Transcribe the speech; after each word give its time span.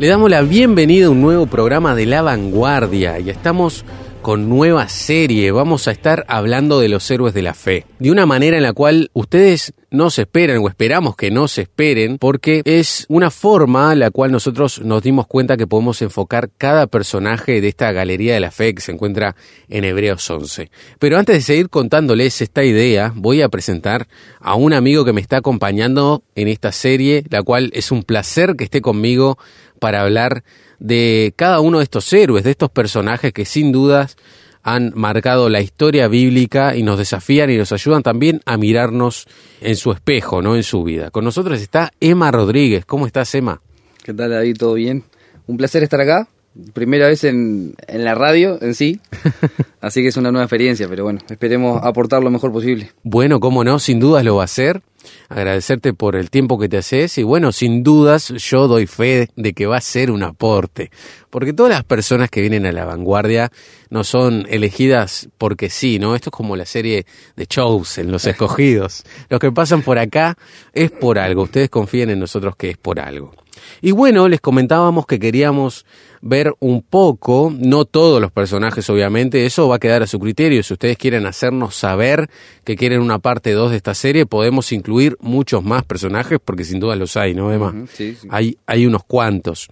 Le 0.00 0.06
damos 0.06 0.30
la 0.30 0.40
bienvenida 0.40 1.08
a 1.08 1.10
un 1.10 1.20
nuevo 1.20 1.44
programa 1.44 1.94
de 1.94 2.06
La 2.06 2.22
Vanguardia 2.22 3.18
y 3.18 3.28
estamos 3.28 3.84
con 4.22 4.48
nueva 4.48 4.88
serie. 4.88 5.50
Vamos 5.50 5.88
a 5.88 5.90
estar 5.90 6.24
hablando 6.26 6.80
de 6.80 6.88
los 6.88 7.10
héroes 7.10 7.34
de 7.34 7.42
la 7.42 7.52
fe. 7.52 7.84
De 7.98 8.10
una 8.10 8.24
manera 8.24 8.56
en 8.56 8.62
la 8.62 8.72
cual 8.72 9.10
ustedes 9.12 9.74
no 9.90 10.08
se 10.08 10.22
esperan 10.22 10.58
o 10.58 10.68
esperamos 10.68 11.16
que 11.16 11.30
no 11.30 11.48
se 11.48 11.62
esperen 11.62 12.16
porque 12.16 12.62
es 12.64 13.06
una 13.08 13.30
forma 13.30 13.94
la 13.94 14.10
cual 14.10 14.30
nosotros 14.30 14.80
nos 14.82 15.02
dimos 15.02 15.26
cuenta 15.26 15.56
que 15.56 15.66
podemos 15.66 16.00
enfocar 16.00 16.48
cada 16.56 16.86
personaje 16.86 17.60
de 17.60 17.68
esta 17.68 17.90
galería 17.92 18.34
de 18.34 18.40
la 18.40 18.52
fe 18.52 18.74
que 18.74 18.80
se 18.80 18.92
encuentra 18.92 19.34
en 19.68 19.84
Hebreos 19.84 20.28
11. 20.30 20.70
Pero 20.98 21.18
antes 21.18 21.36
de 21.36 21.42
seguir 21.42 21.68
contándoles 21.68 22.40
esta 22.40 22.64
idea, 22.64 23.12
voy 23.14 23.42
a 23.42 23.48
presentar 23.48 24.06
a 24.38 24.54
un 24.54 24.72
amigo 24.72 25.04
que 25.04 25.12
me 25.12 25.20
está 25.20 25.38
acompañando 25.38 26.22
en 26.36 26.48
esta 26.48 26.72
serie, 26.72 27.24
la 27.28 27.42
cual 27.42 27.70
es 27.74 27.90
un 27.90 28.04
placer 28.04 28.54
que 28.56 28.64
esté 28.64 28.80
conmigo 28.80 29.38
para 29.80 30.02
hablar 30.02 30.44
de 30.78 31.32
cada 31.34 31.58
uno 31.58 31.78
de 31.78 31.84
estos 31.84 32.12
héroes, 32.12 32.44
de 32.44 32.52
estos 32.52 32.70
personajes 32.70 33.32
que 33.32 33.44
sin 33.44 33.72
dudas 33.72 34.16
han 34.62 34.92
marcado 34.94 35.48
la 35.48 35.60
historia 35.60 36.06
bíblica 36.06 36.76
y 36.76 36.82
nos 36.82 36.98
desafían 36.98 37.50
y 37.50 37.56
nos 37.56 37.72
ayudan 37.72 38.02
también 38.02 38.40
a 38.44 38.56
mirarnos 38.56 39.26
en 39.60 39.76
su 39.76 39.90
espejo, 39.90 40.42
¿no? 40.42 40.54
En 40.54 40.62
su 40.62 40.84
vida. 40.84 41.10
Con 41.10 41.24
nosotros 41.24 41.60
está 41.60 41.92
Emma 42.00 42.30
Rodríguez. 42.30 42.84
¿Cómo 42.84 43.06
estás, 43.06 43.34
Emma? 43.34 43.60
¿Qué 44.02 44.14
tal, 44.14 44.30
David? 44.30 44.56
¿Todo 44.58 44.74
bien? 44.74 45.02
Un 45.46 45.56
placer 45.56 45.82
estar 45.82 46.00
acá. 46.00 46.28
Primera 46.74 47.06
vez 47.06 47.24
en, 47.24 47.74
en 47.86 48.04
la 48.04 48.14
radio 48.14 48.58
en 48.60 48.74
sí. 48.74 49.00
Así 49.80 50.02
que 50.02 50.08
es 50.08 50.16
una 50.16 50.30
nueva 50.30 50.44
experiencia, 50.44 50.88
pero 50.88 51.04
bueno, 51.04 51.20
esperemos 51.30 51.80
aportar 51.82 52.22
lo 52.22 52.30
mejor 52.30 52.52
posible. 52.52 52.90
Bueno, 53.02 53.40
cómo 53.40 53.64
no, 53.64 53.78
sin 53.78 53.98
dudas 53.98 54.24
lo 54.24 54.36
va 54.36 54.42
a 54.42 54.44
hacer 54.44 54.82
agradecerte 55.28 55.92
por 55.94 56.16
el 56.16 56.30
tiempo 56.30 56.58
que 56.58 56.68
te 56.68 56.78
haces 56.78 57.18
y 57.18 57.22
bueno, 57.22 57.52
sin 57.52 57.82
dudas 57.82 58.28
yo 58.28 58.68
doy 58.68 58.86
fe 58.86 59.28
de 59.36 59.52
que 59.52 59.66
va 59.66 59.76
a 59.76 59.80
ser 59.80 60.10
un 60.10 60.22
aporte, 60.22 60.90
porque 61.30 61.52
todas 61.52 61.72
las 61.72 61.84
personas 61.84 62.30
que 62.30 62.40
vienen 62.40 62.66
a 62.66 62.72
la 62.72 62.84
vanguardia 62.84 63.50
no 63.90 64.04
son 64.04 64.46
elegidas 64.48 65.28
porque 65.38 65.70
sí, 65.70 65.98
¿no? 65.98 66.14
Esto 66.14 66.30
es 66.30 66.36
como 66.36 66.56
la 66.56 66.66
serie 66.66 67.06
de 67.36 67.48
en 67.96 68.10
los 68.10 68.26
escogidos. 68.26 69.04
Los 69.28 69.40
que 69.40 69.52
pasan 69.52 69.82
por 69.82 69.98
acá 69.98 70.36
es 70.72 70.90
por 70.90 71.18
algo, 71.18 71.42
ustedes 71.42 71.70
confíen 71.70 72.10
en 72.10 72.20
nosotros 72.20 72.56
que 72.56 72.70
es 72.70 72.76
por 72.76 73.00
algo. 73.00 73.32
Y 73.82 73.92
bueno, 73.92 74.28
les 74.28 74.40
comentábamos 74.40 75.06
que 75.06 75.18
queríamos 75.18 75.86
ver 76.22 76.52
un 76.60 76.82
poco, 76.82 77.52
no 77.56 77.84
todos 77.84 78.20
los 78.20 78.30
personajes 78.30 78.88
obviamente, 78.90 79.46
eso 79.46 79.68
va 79.68 79.76
a 79.76 79.78
quedar 79.78 80.02
a 80.02 80.06
su 80.06 80.18
criterio. 80.18 80.62
Si 80.62 80.74
ustedes 80.74 80.98
quieren 80.98 81.26
hacernos 81.26 81.74
saber 81.74 82.30
que 82.70 82.76
quieren 82.76 83.00
una 83.00 83.18
parte 83.18 83.50
2 83.50 83.72
de 83.72 83.76
esta 83.78 83.94
serie, 83.94 84.26
podemos 84.26 84.70
incluir 84.70 85.16
muchos 85.18 85.64
más 85.64 85.82
personajes, 85.82 86.38
porque 86.44 86.62
sin 86.62 86.78
duda 86.78 86.94
los 86.94 87.16
hay, 87.16 87.34
¿no, 87.34 87.52
Emma? 87.52 87.74
sí, 87.92 88.14
sí. 88.14 88.28
Hay, 88.30 88.58
hay 88.64 88.86
unos 88.86 89.02
cuantos. 89.02 89.66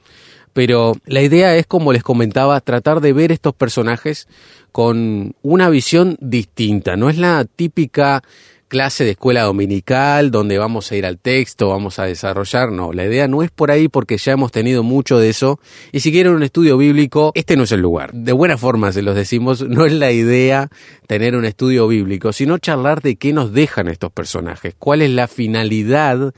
Pero 0.52 0.94
la 1.06 1.22
idea 1.22 1.54
es, 1.54 1.64
como 1.64 1.92
les 1.92 2.02
comentaba, 2.02 2.60
tratar 2.60 3.00
de 3.00 3.12
ver 3.12 3.30
estos 3.30 3.54
personajes 3.54 4.26
con 4.72 5.36
una 5.42 5.70
visión 5.70 6.16
distinta. 6.20 6.96
No 6.96 7.08
es 7.08 7.18
la 7.18 7.44
típica 7.44 8.24
clase 8.68 9.04
de 9.04 9.12
escuela 9.12 9.42
dominical 9.42 10.30
donde 10.30 10.58
vamos 10.58 10.92
a 10.92 10.96
ir 10.96 11.06
al 11.06 11.18
texto, 11.18 11.68
vamos 11.70 11.98
a 11.98 12.04
desarrollar. 12.04 12.70
No, 12.70 12.92
la 12.92 13.06
idea 13.06 13.26
no 13.26 13.42
es 13.42 13.50
por 13.50 13.70
ahí 13.70 13.88
porque 13.88 14.18
ya 14.18 14.32
hemos 14.32 14.52
tenido 14.52 14.82
mucho 14.82 15.18
de 15.18 15.30
eso. 15.30 15.58
Y 15.90 16.00
si 16.00 16.12
quieren 16.12 16.34
un 16.34 16.42
estudio 16.42 16.76
bíblico, 16.76 17.32
este 17.34 17.56
no 17.56 17.64
es 17.64 17.72
el 17.72 17.80
lugar. 17.80 18.12
De 18.12 18.32
buena 18.32 18.56
forma 18.56 18.92
se 18.92 19.02
los 19.02 19.16
decimos, 19.16 19.62
no 19.62 19.86
es 19.86 19.92
la 19.92 20.12
idea 20.12 20.68
tener 21.06 21.34
un 21.34 21.44
estudio 21.44 21.88
bíblico, 21.88 22.32
sino 22.32 22.58
charlar 22.58 23.02
de 23.02 23.16
qué 23.16 23.32
nos 23.32 23.52
dejan 23.52 23.88
estos 23.88 24.12
personajes, 24.12 24.74
cuál 24.78 25.02
es 25.02 25.10
la 25.10 25.26
finalidad 25.26 26.34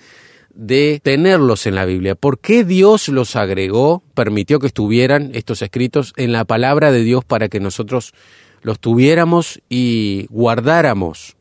de 0.54 1.00
tenerlos 1.02 1.66
en 1.66 1.74
la 1.74 1.84
Biblia. 1.84 2.14
¿Por 2.14 2.38
qué 2.38 2.64
Dios 2.64 3.08
los 3.08 3.36
agregó, 3.36 4.02
permitió 4.14 4.58
que 4.58 4.66
estuvieran 4.66 5.30
estos 5.34 5.62
escritos 5.62 6.12
en 6.16 6.32
la 6.32 6.44
palabra 6.44 6.92
de 6.92 7.02
Dios 7.02 7.24
para 7.24 7.48
que 7.48 7.60
nosotros 7.60 8.12
los 8.62 8.78
tuviéramos 8.78 9.62
y 9.68 10.26
guardáramos 10.28 11.36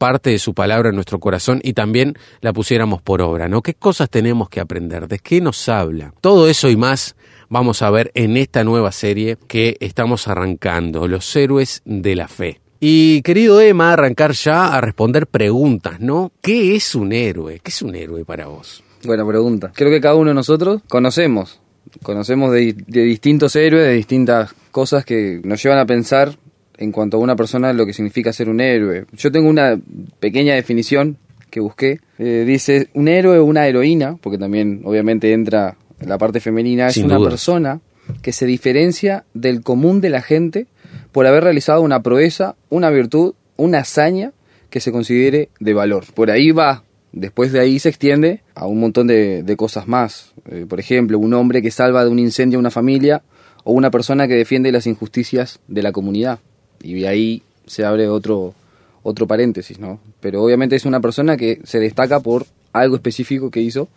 parte 0.00 0.30
de 0.30 0.38
su 0.38 0.54
palabra 0.54 0.88
en 0.88 0.94
nuestro 0.94 1.20
corazón 1.20 1.60
y 1.62 1.74
también 1.74 2.14
la 2.40 2.54
pusiéramos 2.54 3.02
por 3.02 3.20
obra, 3.20 3.48
¿no? 3.48 3.60
¿Qué 3.60 3.74
cosas 3.74 4.08
tenemos 4.08 4.48
que 4.48 4.58
aprender? 4.58 5.06
¿De 5.08 5.18
qué 5.18 5.42
nos 5.42 5.68
habla? 5.68 6.14
Todo 6.22 6.48
eso 6.48 6.70
y 6.70 6.76
más 6.76 7.16
vamos 7.50 7.82
a 7.82 7.90
ver 7.90 8.10
en 8.14 8.38
esta 8.38 8.64
nueva 8.64 8.92
serie 8.92 9.36
que 9.46 9.76
estamos 9.80 10.26
arrancando, 10.26 11.06
Los 11.06 11.36
héroes 11.36 11.82
de 11.84 12.16
la 12.16 12.28
fe. 12.28 12.62
Y 12.80 13.20
querido 13.20 13.60
Emma, 13.60 13.92
arrancar 13.92 14.32
ya 14.32 14.74
a 14.74 14.80
responder 14.80 15.26
preguntas, 15.26 16.00
¿no? 16.00 16.32
¿Qué 16.40 16.76
es 16.76 16.94
un 16.94 17.12
héroe? 17.12 17.60
¿Qué 17.62 17.70
es 17.70 17.82
un 17.82 17.94
héroe 17.94 18.24
para 18.24 18.46
vos? 18.46 18.82
Buena 19.04 19.26
pregunta. 19.26 19.70
Creo 19.74 19.90
que 19.90 20.00
cada 20.00 20.14
uno 20.14 20.30
de 20.30 20.34
nosotros 20.34 20.80
conocemos, 20.88 21.60
conocemos 22.02 22.52
de, 22.52 22.74
de 22.86 23.02
distintos 23.02 23.54
héroes, 23.54 23.84
de 23.84 23.92
distintas 23.92 24.54
cosas 24.70 25.04
que 25.04 25.42
nos 25.44 25.62
llevan 25.62 25.78
a 25.78 25.84
pensar 25.84 26.38
en 26.80 26.92
cuanto 26.92 27.18
a 27.18 27.20
una 27.20 27.36
persona 27.36 27.72
lo 27.72 27.86
que 27.86 27.92
significa 27.92 28.32
ser 28.32 28.48
un 28.48 28.60
héroe. 28.60 29.04
Yo 29.12 29.30
tengo 29.30 29.48
una 29.48 29.78
pequeña 30.18 30.54
definición 30.54 31.18
que 31.50 31.60
busqué. 31.60 32.00
Eh, 32.18 32.44
dice, 32.46 32.88
un 32.94 33.06
héroe 33.06 33.38
o 33.38 33.44
una 33.44 33.66
heroína, 33.66 34.16
porque 34.20 34.38
también 34.38 34.80
obviamente 34.84 35.32
entra 35.32 35.76
la 36.00 36.16
parte 36.16 36.40
femenina, 36.40 36.88
es 36.88 36.96
una 36.96 37.20
persona 37.20 37.80
que 38.22 38.32
se 38.32 38.46
diferencia 38.46 39.24
del 39.34 39.62
común 39.62 40.00
de 40.00 40.10
la 40.10 40.22
gente 40.22 40.66
por 41.12 41.26
haber 41.26 41.44
realizado 41.44 41.82
una 41.82 42.02
proeza, 42.02 42.56
una 42.70 42.88
virtud, 42.90 43.34
una 43.56 43.80
hazaña 43.80 44.32
que 44.70 44.80
se 44.80 44.90
considere 44.90 45.50
de 45.60 45.74
valor. 45.74 46.06
Por 46.14 46.30
ahí 46.30 46.50
va. 46.50 46.84
Después 47.12 47.52
de 47.52 47.60
ahí 47.60 47.78
se 47.80 47.88
extiende 47.88 48.42
a 48.54 48.66
un 48.66 48.80
montón 48.80 49.08
de, 49.08 49.54
cosas 49.58 49.86
más. 49.88 50.32
Eh, 50.48 50.64
por 50.68 50.80
ejemplo, 50.80 51.18
un 51.18 51.34
hombre 51.34 51.60
que 51.60 51.72
salva 51.72 52.04
de 52.04 52.10
un 52.10 52.20
incendio 52.20 52.58
a 52.58 52.60
una 52.60 52.70
familia 52.70 53.22
o 53.64 53.72
una 53.72 53.90
persona 53.90 54.28
que 54.28 54.34
defiende 54.34 54.72
las 54.72 54.86
injusticias 54.86 55.58
de 55.66 55.82
la 55.82 55.92
comunidad 55.92 56.38
y 56.82 57.04
ahí 57.04 57.42
se 57.66 57.84
abre 57.84 58.08
otro, 58.08 58.54
otro 59.02 59.26
paréntesis, 59.26 59.78
¿no? 59.78 60.00
Pero 60.20 60.42
obviamente 60.42 60.76
es 60.76 60.84
una 60.84 61.00
persona 61.00 61.36
que 61.36 61.60
se 61.64 61.78
destaca 61.78 62.20
por 62.20 62.46
algo 62.72 62.96
específico 62.96 63.50
que 63.50 63.60
hizo 63.60 63.88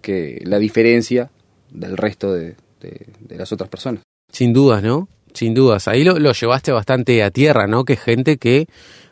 que 0.00 0.42
la 0.44 0.58
diferencia 0.58 1.30
del 1.70 1.96
resto 1.96 2.32
de, 2.32 2.56
las 3.30 3.52
otras 3.52 3.70
personas. 3.70 4.02
Sin 4.30 4.52
dudas, 4.52 4.82
¿no? 4.82 5.08
Sin 5.32 5.54
dudas. 5.54 5.88
Ahí 5.88 6.04
lo, 6.04 6.18
lo, 6.18 6.32
llevaste 6.32 6.70
bastante 6.70 7.22
a 7.22 7.30
tierra, 7.30 7.66
¿no? 7.66 7.84
Que 7.84 7.96
gente 7.96 8.36
que 8.36 8.68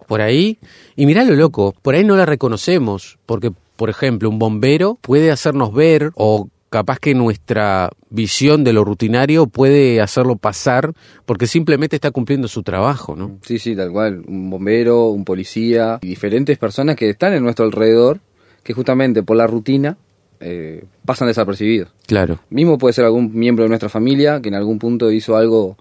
por 0.07 0.21
ahí, 0.21 0.59
y 0.95 1.07
mirá 1.07 1.25
lo 1.25 1.35
loco, 1.35 1.75
por 1.81 1.95
ahí 1.95 2.05
no 2.05 2.17
la 2.17 2.27
reconocemos, 2.27 3.19
porque, 3.25 3.51
por 3.77 3.89
ejemplo, 3.89 4.29
un 4.29 4.39
bombero 4.39 4.99
puede 5.01 5.31
hacernos 5.31 5.73
ver 5.73 6.11
o 6.15 6.49
capaz 6.73 6.99
que 6.99 7.15
nuestra 7.15 7.91
visión 8.09 8.65
de 8.65 8.73
lo 8.73 8.83
rutinario 8.83 9.47
puede 9.47 10.01
hacerlo 10.01 10.37
pasar 10.37 10.95
porque 11.27 11.47
simplemente 11.47 11.97
está 11.97 12.11
cumpliendo 12.11 12.49
su 12.49 12.63
trabajo, 12.63 13.15
¿no? 13.15 13.39
Sí, 13.43 13.59
sí, 13.59 13.77
tal 13.77 13.93
cual. 13.93 14.25
Un 14.27 14.49
bombero, 14.49 15.09
un 15.09 15.27
policía 15.27 15.99
y 16.01 16.09
diferentes 16.09 16.57
personas 16.57 16.97
que 16.97 17.11
están 17.11 17.35
en 17.35 17.45
nuestro 17.45 17.67
alrededor 17.67 18.21
que 18.65 18.73
justamente 18.73 19.23
por 19.23 19.37
la 19.37 19.47
rutina 19.47 19.99
eh, 20.41 20.85
pasan 21.05 21.29
desapercibidos. 21.29 21.91
Claro. 22.07 22.41
Mismo 22.49 22.79
puede 22.79 22.95
ser 22.95 23.05
algún 23.05 23.35
miembro 23.35 23.65
de 23.65 23.69
nuestra 23.69 23.91
familia 23.91 24.41
que 24.41 24.49
en 24.49 24.55
algún 24.55 24.79
punto 24.79 25.13
hizo 25.13 25.37
algo 25.37 25.77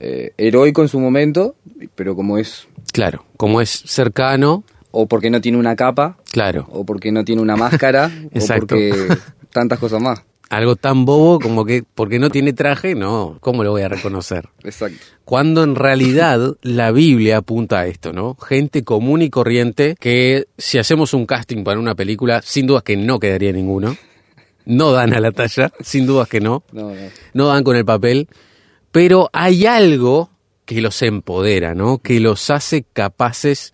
eh, 0.00 0.32
heroico 0.38 0.80
en 0.80 0.88
su 0.88 0.98
momento, 0.98 1.56
pero 1.94 2.16
como 2.16 2.38
es... 2.38 2.68
Claro, 2.92 3.26
como 3.36 3.60
es 3.60 3.68
cercano. 3.84 4.64
O 4.92 5.06
porque 5.06 5.28
no 5.28 5.42
tiene 5.42 5.58
una 5.58 5.76
capa. 5.76 6.16
Claro. 6.32 6.68
O 6.70 6.86
porque 6.86 7.12
no 7.12 7.22
tiene 7.22 7.42
una 7.42 7.56
máscara. 7.56 8.10
Exacto. 8.32 8.76
O 8.76 8.78
porque 8.78 8.92
tantas 9.52 9.78
cosas 9.78 10.00
más. 10.00 10.22
Algo 10.50 10.76
tan 10.76 11.06
bobo 11.06 11.38
como 11.38 11.64
que 11.64 11.82
porque 11.94 12.18
no 12.18 12.28
tiene 12.28 12.52
traje, 12.52 12.94
no, 12.94 13.38
¿cómo 13.40 13.64
lo 13.64 13.70
voy 13.70 13.82
a 13.82 13.88
reconocer? 13.88 14.50
Exacto. 14.64 14.98
Cuando 15.24 15.62
en 15.62 15.74
realidad 15.74 16.56
la 16.60 16.92
Biblia 16.92 17.38
apunta 17.38 17.80
a 17.80 17.86
esto, 17.86 18.12
¿no? 18.12 18.36
Gente 18.36 18.84
común 18.84 19.22
y 19.22 19.30
corriente 19.30 19.96
que 19.98 20.46
si 20.58 20.78
hacemos 20.78 21.14
un 21.14 21.24
casting 21.24 21.64
para 21.64 21.80
una 21.80 21.94
película, 21.94 22.42
sin 22.42 22.66
dudas 22.66 22.82
que 22.82 22.96
no 22.96 23.18
quedaría 23.18 23.52
ninguno. 23.52 23.96
No 24.64 24.92
dan 24.92 25.12
a 25.12 25.20
la 25.20 25.32
talla, 25.32 25.72
sin 25.80 26.06
dudas 26.06 26.28
que 26.28 26.40
no. 26.40 26.62
No, 26.70 26.90
no. 26.90 27.00
no 27.34 27.46
dan 27.48 27.64
con 27.64 27.74
el 27.74 27.84
papel. 27.84 28.28
Pero 28.92 29.30
hay 29.32 29.66
algo 29.66 30.30
que 30.66 30.80
los 30.80 31.02
empodera, 31.02 31.74
¿no? 31.74 31.98
Que 31.98 32.20
los 32.20 32.50
hace 32.50 32.84
capaces 32.92 33.72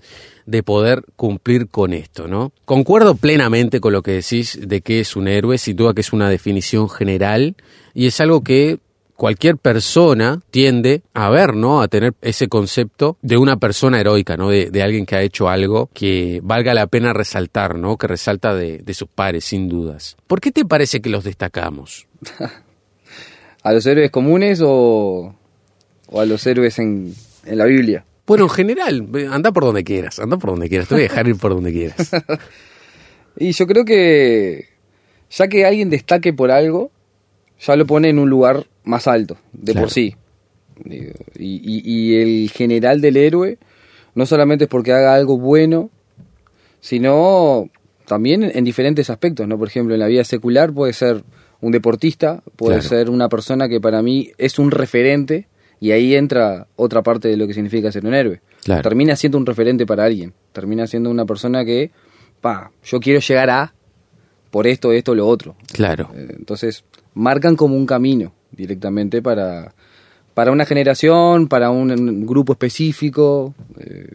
de 0.48 0.62
poder 0.62 1.04
cumplir 1.14 1.68
con 1.68 1.92
esto, 1.92 2.26
¿no? 2.26 2.52
Concuerdo 2.64 3.16
plenamente 3.16 3.80
con 3.80 3.92
lo 3.92 4.02
que 4.02 4.12
decís 4.12 4.58
de 4.66 4.80
que 4.80 5.00
es 5.00 5.14
un 5.14 5.28
héroe, 5.28 5.58
sin 5.58 5.76
duda 5.76 5.92
que 5.92 6.00
es 6.00 6.14
una 6.14 6.30
definición 6.30 6.88
general 6.88 7.54
y 7.92 8.06
es 8.06 8.18
algo 8.22 8.42
que 8.42 8.78
cualquier 9.14 9.58
persona 9.58 10.40
tiende 10.50 11.02
a 11.12 11.28
ver, 11.28 11.54
¿no? 11.54 11.82
A 11.82 11.88
tener 11.88 12.14
ese 12.22 12.48
concepto 12.48 13.18
de 13.20 13.36
una 13.36 13.58
persona 13.58 14.00
heroica, 14.00 14.38
¿no? 14.38 14.48
De, 14.48 14.82
alguien 14.82 15.04
que 15.04 15.16
ha 15.16 15.22
hecho 15.22 15.50
algo 15.50 15.90
que 15.92 16.40
valga 16.42 16.72
la 16.72 16.86
pena 16.86 17.12
resaltar, 17.12 17.74
¿no? 17.74 17.98
Que 17.98 18.06
resalta 18.06 18.54
de, 18.54 18.82
sus 18.94 19.08
pares, 19.08 19.44
sin 19.44 19.68
dudas. 19.68 20.16
¿Por 20.26 20.40
qué 20.40 20.50
te 20.50 20.64
parece 20.64 21.02
que 21.02 21.10
los 21.10 21.24
destacamos? 21.24 22.06
¿A 23.62 23.72
los 23.74 23.84
héroes 23.84 24.10
comunes 24.10 24.62
o, 24.64 25.34
a 26.16 26.24
los 26.24 26.46
héroes 26.46 26.78
en, 26.78 27.14
en 27.44 27.58
la 27.58 27.66
Biblia? 27.66 28.06
Bueno, 28.28 28.44
en 28.44 28.50
general, 28.50 29.08
anda 29.32 29.52
por 29.52 29.64
donde 29.64 29.82
quieras, 29.82 30.18
anda 30.18 30.36
por 30.36 30.50
donde 30.50 30.68
quieras, 30.68 30.86
te 30.86 30.94
voy 30.94 31.04
a 31.04 31.08
dejar 31.08 31.26
ir 31.28 31.36
por 31.36 31.54
donde 31.54 31.72
quieras. 31.72 32.10
y 33.38 33.52
yo 33.52 33.66
creo 33.66 33.86
que 33.86 34.66
ya 35.30 35.48
que 35.48 35.64
alguien 35.64 35.88
destaque 35.88 36.34
por 36.34 36.50
algo, 36.50 36.90
ya 37.58 37.74
lo 37.74 37.86
pone 37.86 38.10
en 38.10 38.18
un 38.18 38.28
lugar 38.28 38.66
más 38.84 39.08
alto, 39.08 39.38
de 39.52 39.74
por 39.74 39.90
sí. 39.90 40.14
Y, 41.38 42.14
el 42.16 42.50
general 42.50 43.00
del 43.00 43.16
héroe 43.16 43.58
no 44.14 44.26
solamente 44.26 44.64
es 44.64 44.70
porque 44.70 44.92
haga 44.92 45.14
algo 45.14 45.38
bueno, 45.38 45.90
sino 46.80 47.70
también 48.06 48.44
en 48.44 48.62
diferentes 48.62 49.08
aspectos, 49.08 49.48
¿no? 49.48 49.58
Por 49.58 49.68
ejemplo, 49.68 49.94
en 49.94 50.00
la 50.00 50.06
vida 50.06 50.22
secular 50.24 50.72
puede 50.72 50.92
ser 50.92 51.24
un 51.62 51.72
deportista, 51.72 52.42
puede 52.56 52.82
ser 52.82 53.08
una 53.08 53.30
persona 53.30 53.70
que 53.70 53.80
para 53.80 54.02
mí 54.02 54.30
es 54.36 54.58
un 54.58 54.70
referente, 54.70 55.47
y 55.80 55.92
ahí 55.92 56.14
entra 56.14 56.66
otra 56.76 57.02
parte 57.02 57.28
de 57.28 57.36
lo 57.36 57.46
que 57.46 57.54
significa 57.54 57.92
ser 57.92 58.06
un 58.06 58.14
héroe. 58.14 58.40
Termina 58.82 59.16
siendo 59.16 59.38
un 59.38 59.46
referente 59.46 59.86
para 59.86 60.04
alguien, 60.04 60.34
termina 60.52 60.86
siendo 60.86 61.10
una 61.10 61.24
persona 61.24 61.64
que, 61.64 61.90
pa, 62.40 62.70
yo 62.84 63.00
quiero 63.00 63.20
llegar 63.20 63.50
a 63.50 63.74
por 64.50 64.66
esto, 64.66 64.92
esto, 64.92 65.14
lo 65.14 65.26
otro. 65.26 65.56
Claro. 65.72 66.10
Eh, 66.14 66.34
entonces, 66.38 66.84
marcan 67.14 67.56
como 67.56 67.76
un 67.76 67.86
camino 67.86 68.32
directamente 68.50 69.22
para, 69.22 69.74
para 70.34 70.52
una 70.52 70.64
generación, 70.64 71.48
para 71.48 71.70
un 71.70 72.26
grupo 72.26 72.52
específico, 72.52 73.54
eh, 73.78 74.14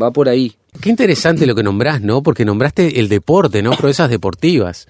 va 0.00 0.10
por 0.10 0.28
ahí. 0.28 0.56
Qué 0.80 0.90
interesante 0.90 1.46
lo 1.46 1.54
que 1.54 1.62
nombrás, 1.62 2.00
¿no? 2.00 2.22
Porque 2.22 2.44
nombraste 2.44 3.00
el 3.00 3.08
deporte, 3.08 3.62
¿no? 3.62 3.72
Proezas 3.72 4.10
deportivas. 4.10 4.86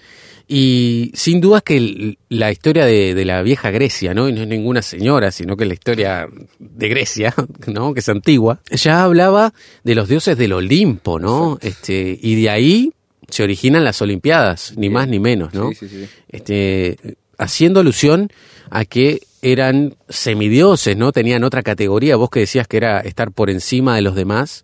Y 0.46 1.10
sin 1.14 1.40
duda 1.40 1.62
que 1.62 2.18
la 2.28 2.52
historia 2.52 2.84
de, 2.84 3.24
la 3.24 3.42
vieja 3.42 3.70
Grecia, 3.70 4.12
¿no? 4.12 4.28
Y 4.28 4.32
no 4.32 4.42
es 4.42 4.48
ninguna 4.48 4.82
señora, 4.82 5.30
sino 5.30 5.56
que 5.56 5.64
la 5.64 5.74
historia 5.74 6.28
de 6.58 6.88
Grecia, 6.88 7.34
¿no? 7.66 7.94
Que 7.94 8.00
es 8.00 8.08
antigua, 8.08 8.60
ya 8.70 9.04
hablaba 9.04 9.54
de 9.84 9.94
los 9.94 10.08
dioses 10.08 10.36
del 10.36 10.52
Olimpo, 10.52 11.18
¿no? 11.18 11.58
Este, 11.62 12.18
y 12.20 12.42
de 12.42 12.50
ahí 12.50 12.92
se 13.28 13.42
originan 13.42 13.84
las 13.84 14.02
Olimpiadas, 14.02 14.74
ni 14.76 14.90
más 14.90 15.08
ni 15.08 15.18
menos, 15.18 15.54
¿no? 15.54 15.70
Sí, 15.70 15.76
sí, 15.76 15.88
sí. 15.88 16.08
Este, 16.28 16.98
haciendo 17.38 17.80
alusión 17.80 18.30
a 18.70 18.84
que 18.84 19.20
eran 19.40 19.94
semidioses, 20.08 20.96
¿no? 20.96 21.12
Tenían 21.12 21.44
otra 21.44 21.62
categoría, 21.62 22.16
vos 22.16 22.30
que 22.30 22.40
decías 22.40 22.68
que 22.68 22.76
era 22.76 23.00
estar 23.00 23.32
por 23.32 23.50
encima 23.50 23.96
de 23.96 24.02
los 24.02 24.14
demás, 24.14 24.62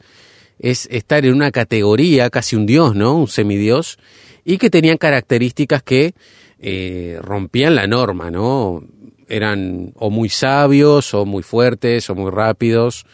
es 0.60 0.86
estar 0.90 1.24
en 1.24 1.34
una 1.34 1.50
categoría, 1.50 2.30
casi 2.30 2.54
un 2.54 2.66
dios, 2.66 2.94
¿no? 2.94 3.16
Un 3.16 3.28
semidios, 3.28 3.98
y 4.44 4.58
que 4.58 4.70
tenían 4.70 4.98
características 4.98 5.82
que 5.82 6.14
eh, 6.58 7.18
rompían 7.22 7.74
la 7.74 7.86
norma, 7.86 8.30
¿no? 8.30 8.84
Eran 9.28 9.92
o 9.96 10.10
muy 10.10 10.28
sabios, 10.28 11.14
o 11.14 11.24
muy 11.24 11.42
fuertes, 11.42 12.10
o 12.10 12.14
muy 12.14 12.30
rápidos, 12.30 13.06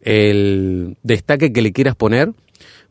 el 0.00 0.96
destaque 1.02 1.52
que 1.52 1.62
le 1.62 1.72
quieras 1.72 1.96
poner, 1.96 2.32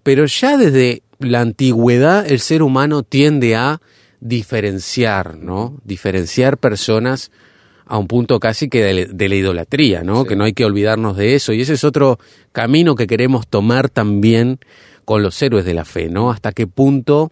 pero 0.04 0.25
ya 0.25 0.58
desde 0.58 1.01
la 1.19 1.42
antigüedad 1.42 2.30
el 2.30 2.40
ser 2.40 2.62
humano 2.62 3.04
tiende 3.04 3.56
a 3.56 3.81
diferenciar, 4.19 5.38
¿no? 5.38 5.80
Diferenciar 5.84 6.58
personas 6.58 7.31
a 7.86 7.98
un 7.98 8.08
punto 8.08 8.40
casi 8.40 8.68
que 8.68 9.08
de, 9.08 9.30
la 9.30 9.36
idolatría, 9.36 10.04
¿no? 10.04 10.26
Que 10.26 10.36
no 10.36 10.44
hay 10.44 10.54
que 10.54 10.66
olvidarnos 10.66 11.18
de 11.18 11.36
eso. 11.36 11.54
Y 11.54 11.62
ese 11.62 11.74
es 11.74 11.84
otro 11.84 12.20
camino 12.52 12.96
que 12.96 13.08
queremos 13.08 13.48
tomar 13.48 13.90
también 13.90 14.60
con 15.06 15.22
los 15.22 15.40
héroes 15.42 15.66
de 15.66 15.74
la 15.74 15.86
fe, 15.86 16.10
¿no? 16.10 16.32
Hasta 16.32 16.52
qué 16.52 16.66
punto 16.68 17.32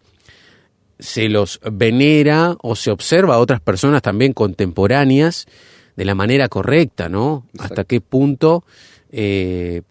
se 0.99 1.27
los 1.27 1.59
venera 1.71 2.55
o 2.61 2.75
se 2.75 2.91
observa 2.91 3.35
a 3.35 3.39
otras 3.39 3.61
personas 3.61 4.01
también 4.01 4.33
contemporáneas 4.33 5.47
de 5.95 6.05
la 6.05 6.15
manera 6.15 6.47
correcta, 6.49 7.09
¿no? 7.09 7.45
Hasta 7.57 7.83
qué 7.83 7.99
punto 7.99 8.63
eh, 9.11 9.81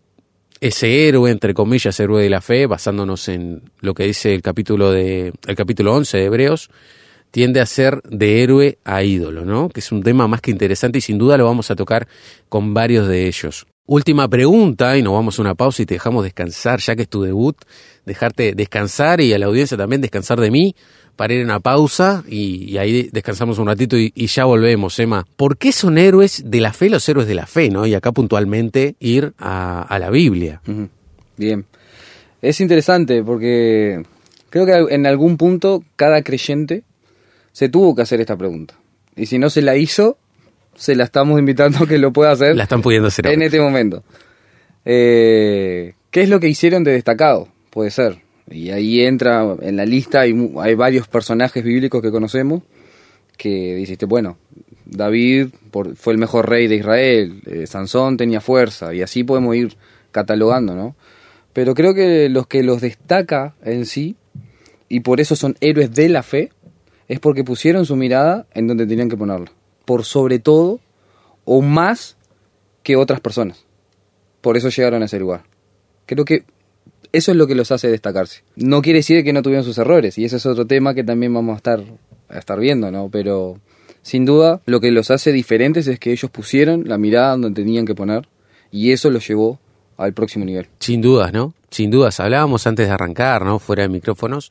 ese 0.60 1.08
héroe, 1.08 1.30
entre 1.30 1.54
comillas, 1.54 1.98
héroe 1.98 2.22
de 2.22 2.30
la 2.30 2.40
fe, 2.40 2.66
basándonos 2.66 3.28
en 3.28 3.62
lo 3.80 3.94
que 3.94 4.04
dice 4.04 4.32
el 4.32 4.42
capítulo, 4.42 4.92
de, 4.92 5.32
el 5.46 5.56
capítulo 5.56 5.92
11 5.94 6.18
de 6.18 6.24
Hebreos, 6.24 6.70
tiende 7.32 7.60
a 7.60 7.66
ser 7.66 8.00
de 8.04 8.44
héroe 8.44 8.78
a 8.84 9.02
ídolo, 9.02 9.44
¿no? 9.44 9.68
Que 9.70 9.80
es 9.80 9.90
un 9.90 10.02
tema 10.04 10.28
más 10.28 10.40
que 10.40 10.52
interesante 10.52 10.98
y 10.98 11.00
sin 11.00 11.18
duda 11.18 11.36
lo 11.36 11.46
vamos 11.46 11.70
a 11.72 11.74
tocar 11.74 12.06
con 12.48 12.74
varios 12.74 13.08
de 13.08 13.26
ellos. 13.26 13.66
Última 13.86 14.28
pregunta, 14.28 14.96
y 14.96 15.02
nos 15.02 15.14
vamos 15.14 15.38
a 15.38 15.42
una 15.42 15.56
pausa 15.56 15.82
y 15.82 15.86
te 15.86 15.94
dejamos 15.94 16.22
descansar, 16.22 16.78
ya 16.78 16.94
que 16.94 17.02
es 17.02 17.08
tu 17.08 17.22
debut, 17.22 17.56
dejarte 18.06 18.54
descansar 18.54 19.20
y 19.20 19.32
a 19.32 19.38
la 19.38 19.46
audiencia 19.46 19.76
también 19.76 20.00
descansar 20.00 20.38
de 20.38 20.50
mí 20.50 20.76
para 21.16 21.34
ir 21.34 21.40
a 21.42 21.44
una 21.44 21.60
pausa 21.60 22.22
y, 22.28 22.76
ahí 22.76 23.08
descansamos 23.12 23.58
un 23.58 23.66
ratito 23.66 23.96
y, 23.96 24.12
ya 24.14 24.44
volvemos, 24.44 24.98
Emma. 24.98 25.26
¿Por 25.36 25.56
qué 25.56 25.72
son 25.72 25.98
héroes 25.98 26.42
de 26.46 26.60
la 26.60 26.72
fe 26.72 26.90
los 26.90 27.08
héroes 27.08 27.26
de 27.26 27.34
la 27.34 27.46
fe, 27.46 27.70
no? 27.70 27.86
Y 27.86 27.94
acá 27.94 28.12
puntualmente 28.12 28.94
ir 29.00 29.32
a, 29.38 29.96
la 29.98 30.10
Biblia. 30.10 30.60
Bien. 31.36 31.64
Es 32.40 32.60
interesante 32.60 33.22
porque 33.22 34.02
creo 34.50 34.66
que 34.66 34.94
en 34.94 35.06
algún 35.06 35.36
punto 35.36 35.82
cada 35.96 36.22
creyente 36.22 36.82
se 37.52 37.68
tuvo 37.68 37.94
que 37.94 38.02
hacer 38.02 38.20
esta 38.20 38.36
pregunta. 38.36 38.74
Y 39.16 39.26
si 39.26 39.38
no 39.38 39.50
se 39.50 39.62
la 39.62 39.76
hizo, 39.76 40.18
se 40.74 40.96
la 40.96 41.04
estamos 41.04 41.38
invitando 41.38 41.84
a 41.84 41.86
que 41.86 41.98
lo 41.98 42.12
pueda 42.12 42.32
hacer. 42.32 42.56
La 42.56 42.64
están 42.64 42.82
pudiendo 42.82 43.08
hacer. 43.08 43.26
En 43.26 43.42
este 43.42 43.60
momento. 43.60 44.02
Eh, 44.84 45.94
¿Qué 46.10 46.22
es 46.22 46.28
lo 46.28 46.40
que 46.40 46.48
hicieron 46.48 46.84
de 46.84 46.92
destacado? 46.92 47.48
Puede 47.70 47.90
ser. 47.90 48.18
Y 48.50 48.70
ahí 48.70 49.02
entra 49.02 49.56
en 49.60 49.76
la 49.76 49.86
lista, 49.86 50.20
hay, 50.20 50.34
hay 50.58 50.74
varios 50.74 51.08
personajes 51.08 51.62
bíblicos 51.62 52.02
que 52.02 52.10
conocemos 52.10 52.62
que 53.36 53.74
dijiste, 53.74 54.06
bueno, 54.06 54.38
David 54.84 55.48
fue 55.96 56.12
el 56.12 56.18
mejor 56.18 56.48
rey 56.48 56.68
de 56.68 56.76
Israel, 56.76 57.42
eh, 57.46 57.66
Sansón 57.66 58.16
tenía 58.16 58.40
fuerza, 58.40 58.94
y 58.94 59.02
así 59.02 59.24
podemos 59.24 59.56
ir 59.56 59.76
catalogando, 60.10 60.74
¿no? 60.74 60.94
Pero 61.52 61.74
creo 61.74 61.94
que 61.94 62.28
los 62.28 62.46
que 62.46 62.62
los 62.62 62.80
destaca 62.80 63.54
en 63.64 63.86
sí, 63.86 64.16
y 64.88 65.00
por 65.00 65.20
eso 65.20 65.34
son 65.34 65.56
héroes 65.60 65.92
de 65.92 66.08
la 66.08 66.22
fe, 66.22 66.50
es 67.08 67.20
porque 67.20 67.44
pusieron 67.44 67.86
su 67.86 67.96
mirada 67.96 68.46
en 68.54 68.66
donde 68.66 68.86
tenían 68.86 69.08
que 69.08 69.16
ponerla. 69.16 69.52
Por 69.84 70.04
sobre 70.04 70.38
todo, 70.38 70.80
o 71.44 71.60
más 71.60 72.16
que 72.82 72.96
otras 72.96 73.20
personas. 73.20 73.64
Por 74.40 74.56
eso 74.56 74.68
llegaron 74.68 75.02
a 75.02 75.06
ese 75.06 75.18
lugar. 75.18 75.44
Creo 76.06 76.24
que 76.24 76.44
eso 77.12 77.30
es 77.30 77.36
lo 77.36 77.46
que 77.46 77.54
los 77.54 77.70
hace 77.70 77.88
destacarse. 77.88 78.42
No 78.56 78.82
quiere 78.82 79.00
decir 79.00 79.22
que 79.22 79.32
no 79.32 79.42
tuvieron 79.42 79.64
sus 79.64 79.78
errores, 79.78 80.18
y 80.18 80.24
ese 80.24 80.36
es 80.36 80.46
otro 80.46 80.66
tema 80.66 80.94
que 80.94 81.04
también 81.04 81.32
vamos 81.34 81.54
a 81.54 81.56
estar, 81.56 81.82
a 82.28 82.38
estar 82.38 82.58
viendo, 82.58 82.90
¿no? 82.90 83.08
Pero 83.10 83.58
sin 84.02 84.24
duda 84.24 84.60
lo 84.66 84.80
que 84.80 84.90
los 84.90 85.10
hace 85.10 85.32
diferentes 85.32 85.86
es 85.86 85.98
que 85.98 86.12
ellos 86.12 86.30
pusieron 86.30 86.88
la 86.88 86.98
mirada 86.98 87.32
donde 87.32 87.50
tenían 87.62 87.84
que 87.84 87.94
poner, 87.94 88.28
y 88.70 88.92
eso 88.92 89.10
los 89.10 89.26
llevó 89.28 89.60
al 89.96 90.14
próximo 90.14 90.44
nivel. 90.44 90.68
Sin 90.80 91.02
dudas, 91.02 91.32
¿no? 91.32 91.54
Sin 91.70 91.90
dudas. 91.90 92.18
Hablábamos 92.18 92.66
antes 92.66 92.86
de 92.86 92.92
arrancar, 92.92 93.44
¿no? 93.44 93.58
Fuera 93.58 93.82
de 93.82 93.88
micrófonos, 93.88 94.50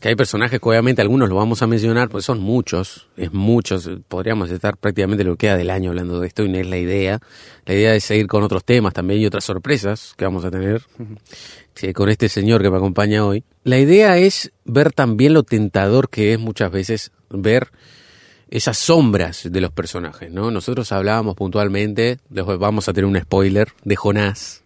que 0.00 0.08
hay 0.08 0.14
personajes 0.14 0.60
que 0.60 0.68
obviamente 0.68 1.02
algunos 1.02 1.28
los 1.28 1.36
vamos 1.36 1.62
a 1.62 1.66
mencionar, 1.66 2.08
pues 2.08 2.24
son 2.24 2.38
muchos, 2.38 3.08
es 3.16 3.32
muchos, 3.32 3.90
podríamos 4.06 4.50
estar 4.50 4.76
prácticamente 4.76 5.24
lo 5.24 5.32
que 5.32 5.46
queda 5.46 5.56
del 5.56 5.70
año 5.70 5.90
hablando 5.90 6.20
de 6.20 6.28
esto 6.28 6.44
y 6.44 6.48
no 6.48 6.58
es 6.58 6.66
la 6.66 6.78
idea. 6.78 7.20
La 7.66 7.74
idea 7.74 7.94
es 7.94 8.04
seguir 8.04 8.28
con 8.28 8.42
otros 8.44 8.64
temas 8.64 8.94
también 8.94 9.20
y 9.20 9.26
otras 9.26 9.44
sorpresas 9.44 10.14
que 10.16 10.24
vamos 10.24 10.44
a 10.44 10.50
tener 10.50 10.82
con 11.94 12.08
este 12.08 12.28
señor 12.28 12.62
que 12.62 12.70
me 12.70 12.76
acompaña 12.76 13.24
hoy. 13.24 13.44
La 13.64 13.78
idea 13.78 14.18
es 14.18 14.52
ver 14.64 14.92
también 14.92 15.32
lo 15.32 15.42
tentador 15.42 16.10
que 16.10 16.32
es 16.32 16.38
muchas 16.38 16.70
veces 16.70 17.12
ver 17.30 17.68
esas 18.50 18.78
sombras 18.78 19.48
de 19.50 19.60
los 19.60 19.72
personajes, 19.72 20.30
¿no? 20.30 20.50
Nosotros 20.50 20.90
hablábamos 20.92 21.36
puntualmente, 21.36 22.18
después 22.30 22.58
vamos 22.58 22.88
a 22.88 22.92
tener 22.92 23.06
un 23.06 23.20
spoiler, 23.20 23.68
de 23.84 23.96
Jonás. 23.96 24.62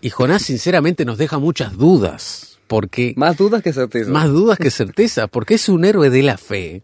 Y 0.00 0.10
Jonás 0.10 0.42
sinceramente 0.42 1.04
nos 1.04 1.18
deja 1.18 1.38
muchas 1.38 1.76
dudas 1.76 2.51
porque... 2.72 3.12
Más 3.18 3.36
dudas 3.36 3.62
que 3.62 3.70
certeza. 3.74 4.10
Más 4.10 4.30
dudas 4.30 4.56
que 4.56 4.70
certeza, 4.70 5.26
porque 5.26 5.52
es 5.52 5.68
un 5.68 5.84
héroe 5.84 6.08
de 6.08 6.22
la 6.22 6.38
fe, 6.38 6.82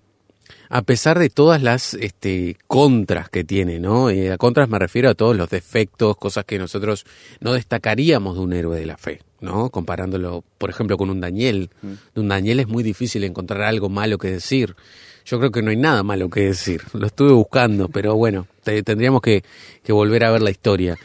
a 0.68 0.82
pesar 0.82 1.18
de 1.18 1.30
todas 1.30 1.62
las 1.62 1.94
este, 1.94 2.58
contras 2.66 3.30
que 3.30 3.42
tiene, 3.42 3.80
¿no? 3.80 4.10
Y 4.10 4.26
a 4.26 4.36
contras 4.36 4.68
me 4.68 4.78
refiero 4.78 5.08
a 5.08 5.14
todos 5.14 5.34
los 5.34 5.48
defectos, 5.48 6.18
cosas 6.18 6.44
que 6.44 6.58
nosotros 6.58 7.06
no 7.40 7.54
destacaríamos 7.54 8.34
de 8.34 8.40
un 8.42 8.52
héroe 8.52 8.78
de 8.78 8.84
la 8.84 8.98
fe, 8.98 9.22
¿no? 9.40 9.70
Comparándolo, 9.70 10.44
por 10.58 10.68
ejemplo, 10.68 10.98
con 10.98 11.08
un 11.08 11.22
Daniel. 11.22 11.70
Mm. 11.80 11.92
De 12.14 12.20
un 12.20 12.28
Daniel 12.28 12.60
es 12.60 12.68
muy 12.68 12.82
difícil 12.82 13.24
encontrar 13.24 13.62
algo 13.62 13.88
malo 13.88 14.18
que 14.18 14.30
decir. 14.30 14.76
Yo 15.24 15.38
creo 15.38 15.50
que 15.50 15.62
no 15.62 15.70
hay 15.70 15.78
nada 15.78 16.02
malo 16.02 16.28
que 16.28 16.40
decir. 16.40 16.82
Lo 16.92 17.06
estuve 17.06 17.32
buscando, 17.32 17.88
pero 17.88 18.14
bueno, 18.14 18.46
tendríamos 18.62 19.22
que, 19.22 19.42
que 19.82 19.94
volver 19.94 20.24
a 20.24 20.32
ver 20.32 20.42
la 20.42 20.50
historia. 20.50 20.98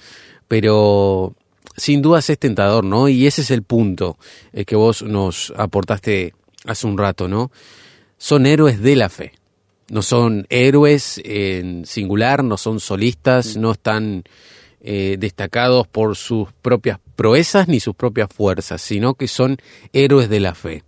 Pero 0.49 1.37
sin 1.75 2.01
dudas 2.01 2.29
es 2.29 2.39
tentador, 2.39 2.83
¿no? 2.83 3.09
Y 3.09 3.27
ese 3.27 3.41
es 3.41 3.51
el 3.51 3.63
punto 3.63 4.17
eh, 4.51 4.65
que 4.65 4.75
vos 4.75 5.03
nos 5.03 5.53
aportaste 5.57 6.33
hace 6.65 6.87
un 6.87 6.97
rato, 6.97 7.27
¿no? 7.27 7.51
Son 8.17 8.45
héroes 8.45 8.81
de 8.81 8.95
la 8.95 9.09
fe. 9.09 9.33
No 9.89 10.01
son 10.01 10.47
héroes 10.49 11.21
en 11.25 11.85
singular, 11.85 12.43
no 12.43 12.57
son 12.57 12.79
solistas, 12.79 13.57
no 13.57 13.71
están 13.71 14.23
eh, 14.81 15.17
destacados 15.19 15.87
por 15.87 16.15
sus 16.15 16.51
propias 16.61 16.99
proezas 17.15 17.67
ni 17.67 17.79
sus 17.79 17.95
propias 17.95 18.29
fuerzas, 18.33 18.81
sino 18.81 19.15
que 19.15 19.27
son 19.27 19.57
héroes 19.91 20.29
de 20.29 20.39
la 20.39 20.55
fe. 20.55 20.83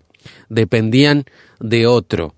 Dependían 0.50 1.26
de 1.60 1.88
otro. 1.88 2.35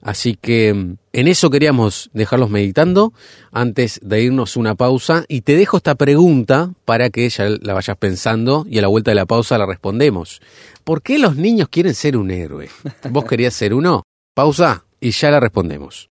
Así 0.00 0.34
que 0.40 0.68
en 0.68 1.28
eso 1.28 1.50
queríamos 1.50 2.10
dejarlos 2.12 2.50
meditando 2.50 3.12
antes 3.52 4.00
de 4.02 4.22
irnos 4.22 4.56
una 4.56 4.74
pausa 4.74 5.24
y 5.28 5.40
te 5.42 5.56
dejo 5.56 5.78
esta 5.78 5.94
pregunta 5.94 6.70
para 6.84 7.10
que 7.10 7.28
ya 7.28 7.48
la 7.60 7.74
vayas 7.74 7.96
pensando 7.96 8.66
y 8.68 8.78
a 8.78 8.82
la 8.82 8.88
vuelta 8.88 9.10
de 9.10 9.16
la 9.16 9.26
pausa 9.26 9.58
la 9.58 9.66
respondemos. 9.66 10.40
¿Por 10.84 11.02
qué 11.02 11.18
los 11.18 11.36
niños 11.36 11.68
quieren 11.68 11.94
ser 11.94 12.16
un 12.16 12.30
héroe? 12.30 12.68
¿Vos 13.10 13.24
querías 13.24 13.54
ser 13.54 13.74
uno? 13.74 14.02
Pausa 14.34 14.84
y 15.00 15.10
ya 15.10 15.30
la 15.30 15.40
respondemos. 15.40 16.08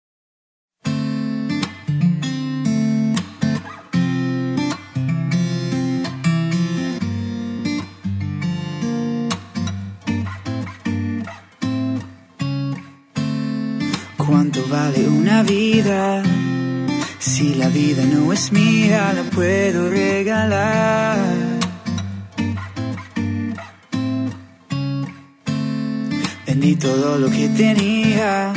¿Cuánto 14.26 14.66
vale 14.68 15.06
una 15.08 15.44
vida? 15.44 16.22
Si 17.20 17.54
la 17.54 17.68
vida 17.68 18.04
no 18.04 18.32
es 18.32 18.50
mía, 18.50 19.12
la 19.14 19.22
puedo 19.30 19.88
regalar. 19.88 21.16
Vendí 26.44 26.74
todo 26.74 27.18
lo 27.18 27.30
que 27.30 27.48
tenía, 27.50 28.52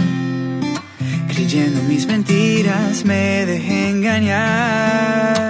creyendo 1.28 1.84
mis 1.84 2.08
mentiras, 2.08 3.06
me 3.06 3.46
dejé 3.46 3.90
engañar. 3.90 5.49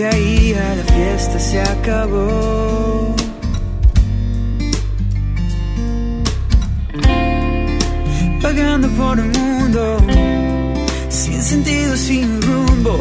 Caía, 0.00 0.74
la 0.76 0.84
fiesta 0.94 1.38
se 1.38 1.60
acabó. 1.60 3.14
Pagando 8.40 8.88
por 9.00 9.18
el 9.18 9.30
mundo, 9.38 9.98
sin 11.08 11.42
sentido, 11.42 11.96
sin 11.96 12.40
rumbo. 12.42 12.96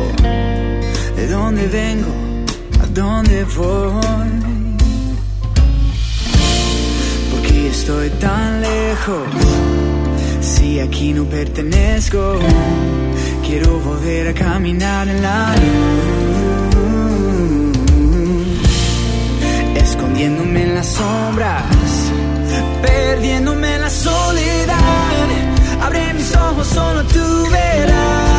¿De 1.15 1.27
dónde 1.27 1.68
vengo? 1.68 2.13
¿A 2.84 2.88
dónde 2.88 3.46
voy? 3.56 4.32
¿Por 7.32 7.41
qué 7.48 7.68
estoy 7.70 8.10
tan 8.25 8.62
lejos? 8.62 9.27
Si 10.41 10.79
aquí 10.79 11.13
no 11.13 11.25
pertenezco 11.25 12.39
Quiero 13.50 13.79
volver 13.79 14.27
a 14.27 14.34
caminar 14.34 15.08
en 15.08 15.24
la 15.24 15.56
luz, 15.56 16.68
escondiéndome 20.19 20.63
en 20.63 20.75
las 20.75 20.88
sombras, 20.88 21.63
perdiéndome 22.81 23.75
en 23.75 23.81
la 23.81 23.89
soledad. 23.89 25.27
Abre 25.81 26.13
mis 26.13 26.35
ojos, 26.35 26.67
solo 26.67 27.03
tú 27.05 27.49
verás. 27.49 28.38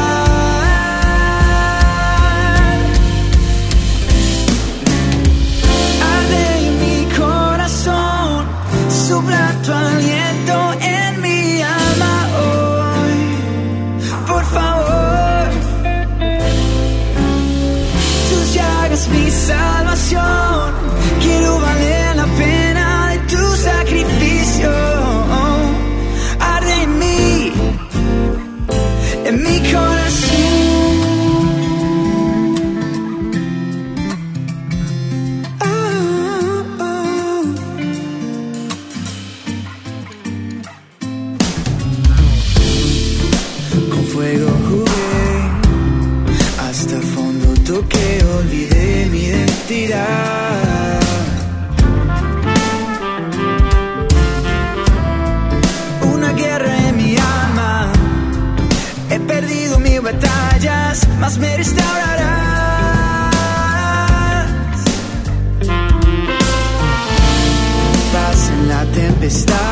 this 69.21 69.45
time. 69.45 69.70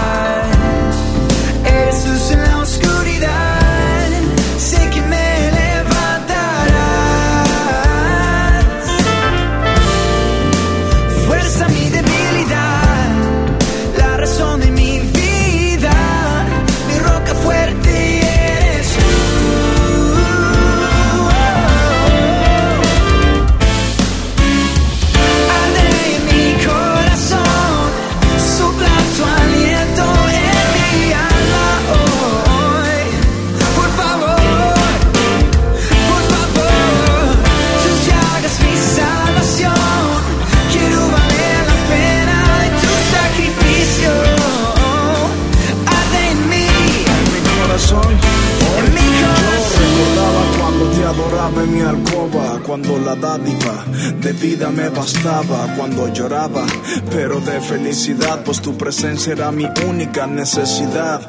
Pues 58.44 58.62
tu 58.62 58.76
presencia 58.78 59.32
era 59.35 59.52
mi 59.52 59.66
única 59.87 60.26
necesidad. 60.26 61.20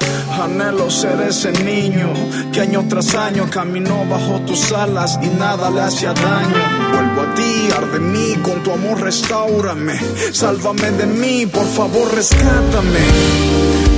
Anhelo 0.41 0.89
ser 0.89 1.19
ese 1.21 1.51
niño 1.51 2.13
que 2.53 2.61
año 2.61 2.85
tras 2.87 3.13
año 3.15 3.49
caminó 3.49 4.05
bajo 4.05 4.39
tus 4.41 4.71
alas 4.71 5.19
y 5.21 5.27
nada 5.27 5.69
le 5.69 5.81
hacía 5.81 6.13
daño. 6.13 6.63
Vuelvo 6.93 7.21
a 7.21 7.35
ti, 7.35 7.69
arde 7.75 7.99
mí, 7.99 8.35
con 8.41 8.63
tu 8.63 8.71
amor 8.71 9.01
restaurame. 9.01 9.99
Sálvame 10.31 10.91
de 10.91 11.05
mí, 11.07 11.45
por 11.45 11.65
favor 11.65 12.13
rescátame. 12.15 12.99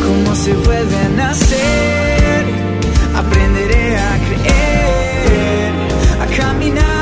¿Cómo 0.05 0.35
se 0.35 0.53
vuelve 0.53 0.97
a 0.97 1.09
nacer? 1.09 2.45
Aprenderé 3.15 3.97
a 3.97 4.17
creer, 4.25 5.73
a 6.21 6.25
caminar 6.37 7.00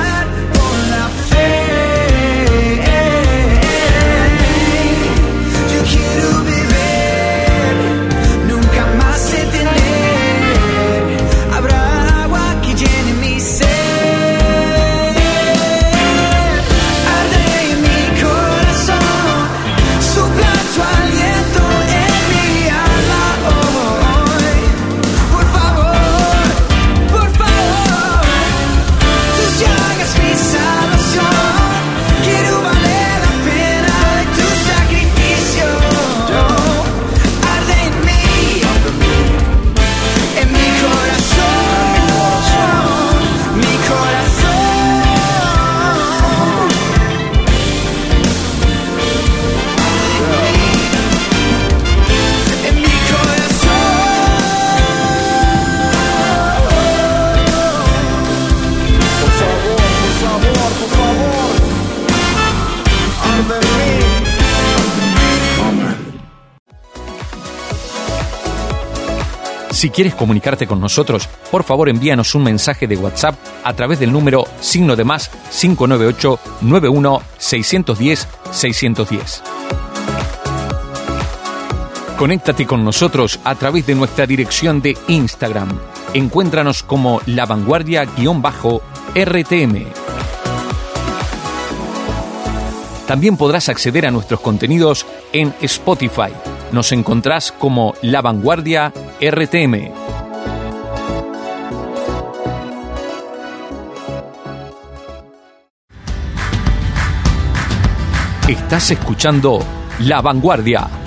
Si 69.80 69.92
quieres 69.92 70.14
comunicarte 70.14 70.68
con 70.68 70.82
nosotros, 70.82 71.30
por 71.50 71.64
favor 71.64 71.88
envíanos 71.88 72.36
un 72.36 72.44
mensaje 72.44 72.86
de 72.86 72.98
WhatsApp 72.98 73.36
a 73.64 73.74
través 73.74 73.98
del 73.98 74.12
número 74.12 74.44
signo 74.60 74.98
de 74.98 75.06
más 75.06 75.32
598 75.58 76.38
91 76.60 77.22
610 77.38 78.28
610. 78.52 79.42
Conéctate 82.18 82.66
con 82.66 82.84
nosotros 82.84 83.40
a 83.46 83.56
través 83.56 83.86
de 83.86 83.96
nuestra 83.96 84.28
dirección 84.28 84.82
de 84.82 84.98
Instagram. 85.08 85.70
Encuéntranos 86.14 86.84
como 86.84 87.22
La 87.26 87.46
Vanguardia-RTM. 87.46 89.86
También 93.08 93.38
podrás 93.38 93.70
acceder 93.70 94.06
a 94.06 94.12
nuestros 94.12 94.42
contenidos 94.42 95.06
en 95.32 95.54
Spotify. 95.62 96.34
Nos 96.72 96.92
encontrás 96.92 97.52
como 97.52 97.96
La 98.04 98.22
Vanguardia 98.22 98.94
RTM. 99.20 99.92
Estás 108.48 108.92
escuchando 108.92 109.60
La 110.00 110.22
Vanguardia. 110.22 110.99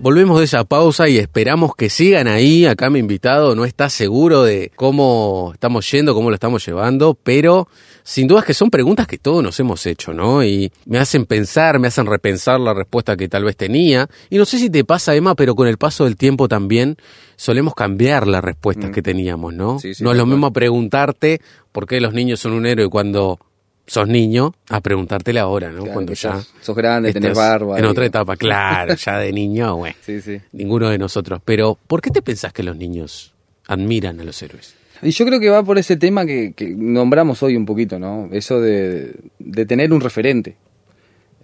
Volvemos 0.00 0.38
de 0.38 0.44
esa 0.44 0.62
pausa 0.62 1.08
y 1.08 1.18
esperamos 1.18 1.74
que 1.74 1.90
sigan 1.90 2.28
ahí. 2.28 2.66
Acá 2.66 2.88
mi 2.88 3.00
invitado 3.00 3.56
no 3.56 3.64
está 3.64 3.90
seguro 3.90 4.44
de 4.44 4.70
cómo 4.76 5.50
estamos 5.54 5.90
yendo, 5.90 6.14
cómo 6.14 6.30
lo 6.30 6.34
estamos 6.34 6.64
llevando, 6.64 7.14
pero 7.20 7.66
sin 8.04 8.28
duda 8.28 8.40
es 8.40 8.46
que 8.46 8.54
son 8.54 8.70
preguntas 8.70 9.08
que 9.08 9.18
todos 9.18 9.42
nos 9.42 9.58
hemos 9.58 9.84
hecho, 9.86 10.14
¿no? 10.14 10.44
Y 10.44 10.70
me 10.86 10.98
hacen 10.98 11.26
pensar, 11.26 11.80
me 11.80 11.88
hacen 11.88 12.06
repensar 12.06 12.60
la 12.60 12.74
respuesta 12.74 13.16
que 13.16 13.28
tal 13.28 13.42
vez 13.42 13.56
tenía. 13.56 14.08
Y 14.30 14.38
no 14.38 14.44
sé 14.44 14.58
si 14.58 14.70
te 14.70 14.84
pasa, 14.84 15.16
Emma, 15.16 15.34
pero 15.34 15.56
con 15.56 15.66
el 15.66 15.78
paso 15.78 16.04
del 16.04 16.16
tiempo 16.16 16.46
también 16.46 16.96
solemos 17.34 17.74
cambiar 17.74 18.28
las 18.28 18.44
respuestas 18.44 18.90
Mm. 18.90 18.92
que 18.94 19.02
teníamos, 19.02 19.52
¿no? 19.52 19.80
Sí, 19.80 19.94
sí, 19.94 20.04
no 20.04 20.12
es 20.12 20.16
lo 20.16 20.26
mismo 20.26 20.52
preguntarte 20.52 21.40
por 21.72 21.88
qué 21.88 22.00
los 22.00 22.14
niños 22.14 22.38
son 22.38 22.52
un 22.52 22.66
héroe 22.66 22.88
cuando 22.88 23.40
sos 23.88 24.06
niño 24.06 24.54
a 24.68 24.80
preguntártela 24.80 25.40
ahora, 25.40 25.70
¿no? 25.72 25.78
Claro, 25.80 25.92
cuando 25.94 26.12
ya 26.12 26.34
sos, 26.36 26.54
sos 26.60 26.76
grande, 26.76 27.12
tenés 27.12 27.34
barba. 27.36 27.76
En 27.78 27.84
y- 27.84 27.88
otra 27.88 28.06
etapa, 28.06 28.36
claro, 28.36 28.94
ya 28.94 29.18
de 29.18 29.32
niño, 29.32 29.74
güey. 29.78 29.94
Sí, 30.02 30.20
sí. 30.20 30.40
Ninguno 30.52 30.88
de 30.90 30.98
nosotros. 30.98 31.40
Pero, 31.44 31.76
¿por 31.88 32.00
qué 32.00 32.10
te 32.10 32.22
pensás 32.22 32.52
que 32.52 32.62
los 32.62 32.76
niños 32.76 33.34
admiran 33.66 34.20
a 34.20 34.24
los 34.24 34.40
héroes? 34.42 34.76
Y 35.02 35.10
yo 35.10 35.24
creo 35.26 35.40
que 35.40 35.48
va 35.48 35.62
por 35.64 35.78
ese 35.78 35.96
tema 35.96 36.24
que, 36.26 36.52
que 36.54 36.68
nombramos 36.76 37.42
hoy 37.42 37.56
un 37.56 37.64
poquito, 37.66 37.98
¿no? 37.98 38.28
Eso 38.32 38.60
de, 38.60 39.14
de 39.38 39.66
tener 39.66 39.92
un 39.92 40.00
referente. 40.00 40.56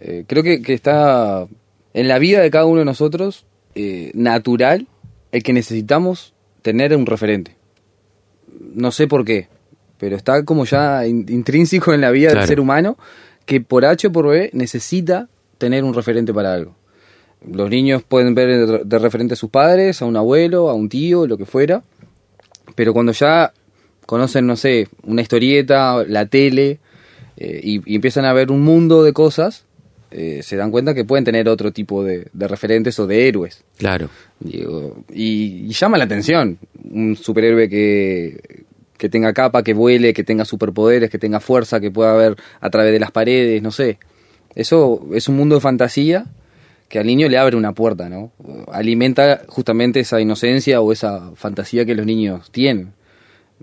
Eh, 0.00 0.24
creo 0.26 0.42
que, 0.42 0.60
que 0.60 0.74
está 0.74 1.46
en 1.94 2.08
la 2.08 2.18
vida 2.18 2.40
de 2.40 2.50
cada 2.50 2.66
uno 2.66 2.80
de 2.80 2.84
nosotros 2.84 3.46
eh, 3.76 4.10
natural 4.14 4.86
el 5.32 5.42
que 5.42 5.52
necesitamos 5.52 6.34
tener 6.62 6.94
un 6.96 7.06
referente. 7.06 7.56
No 8.74 8.90
sé 8.90 9.06
por 9.06 9.24
qué, 9.24 9.48
pero 10.04 10.16
está 10.16 10.44
como 10.44 10.66
ya 10.66 11.06
in- 11.06 11.24
intrínseco 11.30 11.94
en 11.94 12.02
la 12.02 12.10
vida 12.10 12.28
Claro. 12.28 12.40
del 12.40 12.48
ser 12.48 12.60
humano 12.60 12.98
que 13.46 13.62
por 13.62 13.86
H 13.86 14.08
o 14.08 14.12
por 14.12 14.28
B 14.28 14.50
necesita 14.52 15.28
tener 15.56 15.82
un 15.82 15.94
referente 15.94 16.34
para 16.34 16.52
algo. 16.52 16.74
Los 17.50 17.70
niños 17.70 18.02
pueden 18.02 18.34
ver 18.34 18.84
de- 18.84 18.98
referente 18.98 19.32
a 19.32 19.36
sus 19.38 19.48
padres, 19.48 20.02
a 20.02 20.04
un 20.04 20.16
abuelo, 20.18 20.68
a 20.68 20.74
un 20.74 20.90
tío, 20.90 21.26
lo 21.26 21.38
que 21.38 21.46
fuera, 21.46 21.82
pero 22.74 22.92
cuando 22.92 23.12
ya 23.12 23.54
conocen, 24.04 24.46
no 24.46 24.56
sé, 24.56 24.88
una 25.04 25.22
historieta, 25.22 26.04
la 26.06 26.26
tele, 26.26 26.80
eh, 27.38 27.60
y, 27.62 27.80
y 27.90 27.94
empiezan 27.96 28.26
a 28.26 28.34
ver 28.34 28.50
un 28.50 28.60
mundo 28.60 29.02
de 29.04 29.14
cosas, 29.14 29.64
eh, 30.10 30.40
se 30.42 30.56
dan 30.56 30.70
cuenta 30.70 30.92
que 30.94 31.04
pueden 31.06 31.24
tener 31.24 31.48
otro 31.48 31.72
tipo 31.72 32.04
de, 32.04 32.28
de 32.32 32.46
referentes 32.48 32.98
o 32.98 33.06
de 33.06 33.26
héroes. 33.26 33.64
Claro. 33.78 34.10
Digo, 34.40 35.02
y, 35.12 35.66
y 35.66 35.72
llama 35.72 35.96
la 35.98 36.04
atención 36.04 36.58
un 36.90 37.16
superhéroe 37.16 37.68
que, 37.68 38.63
que 39.04 39.10
tenga 39.10 39.34
capa, 39.34 39.62
que 39.62 39.74
vuele, 39.74 40.14
que 40.14 40.24
tenga 40.24 40.46
superpoderes, 40.46 41.10
que 41.10 41.18
tenga 41.18 41.38
fuerza, 41.38 41.78
que 41.78 41.90
pueda 41.90 42.14
ver 42.14 42.36
a 42.62 42.70
través 42.70 42.90
de 42.90 42.98
las 42.98 43.10
paredes, 43.10 43.60
no 43.60 43.70
sé. 43.70 43.98
Eso 44.54 45.06
es 45.12 45.28
un 45.28 45.36
mundo 45.36 45.56
de 45.56 45.60
fantasía 45.60 46.24
que 46.88 47.00
al 47.00 47.06
niño 47.06 47.28
le 47.28 47.36
abre 47.36 47.54
una 47.54 47.74
puerta, 47.74 48.08
¿no? 48.08 48.32
Alimenta 48.72 49.42
justamente 49.46 50.00
esa 50.00 50.22
inocencia 50.22 50.80
o 50.80 50.90
esa 50.90 51.32
fantasía 51.34 51.84
que 51.84 51.94
los 51.94 52.06
niños 52.06 52.50
tienen. 52.50 52.94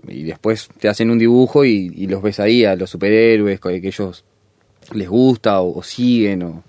Y 0.06 0.22
después 0.22 0.68
te 0.78 0.88
hacen 0.88 1.10
un 1.10 1.18
dibujo 1.18 1.64
y, 1.64 2.06
los 2.06 2.22
ves 2.22 2.38
ahí, 2.38 2.64
a 2.64 2.76
los 2.76 2.88
superhéroes 2.88 3.58
que, 3.58 3.74
ellos 3.74 4.24
les 4.92 5.08
gusta 5.08 5.60
o, 5.60 5.76
o 5.76 5.82
siguen. 5.82 6.44
O, 6.44 6.62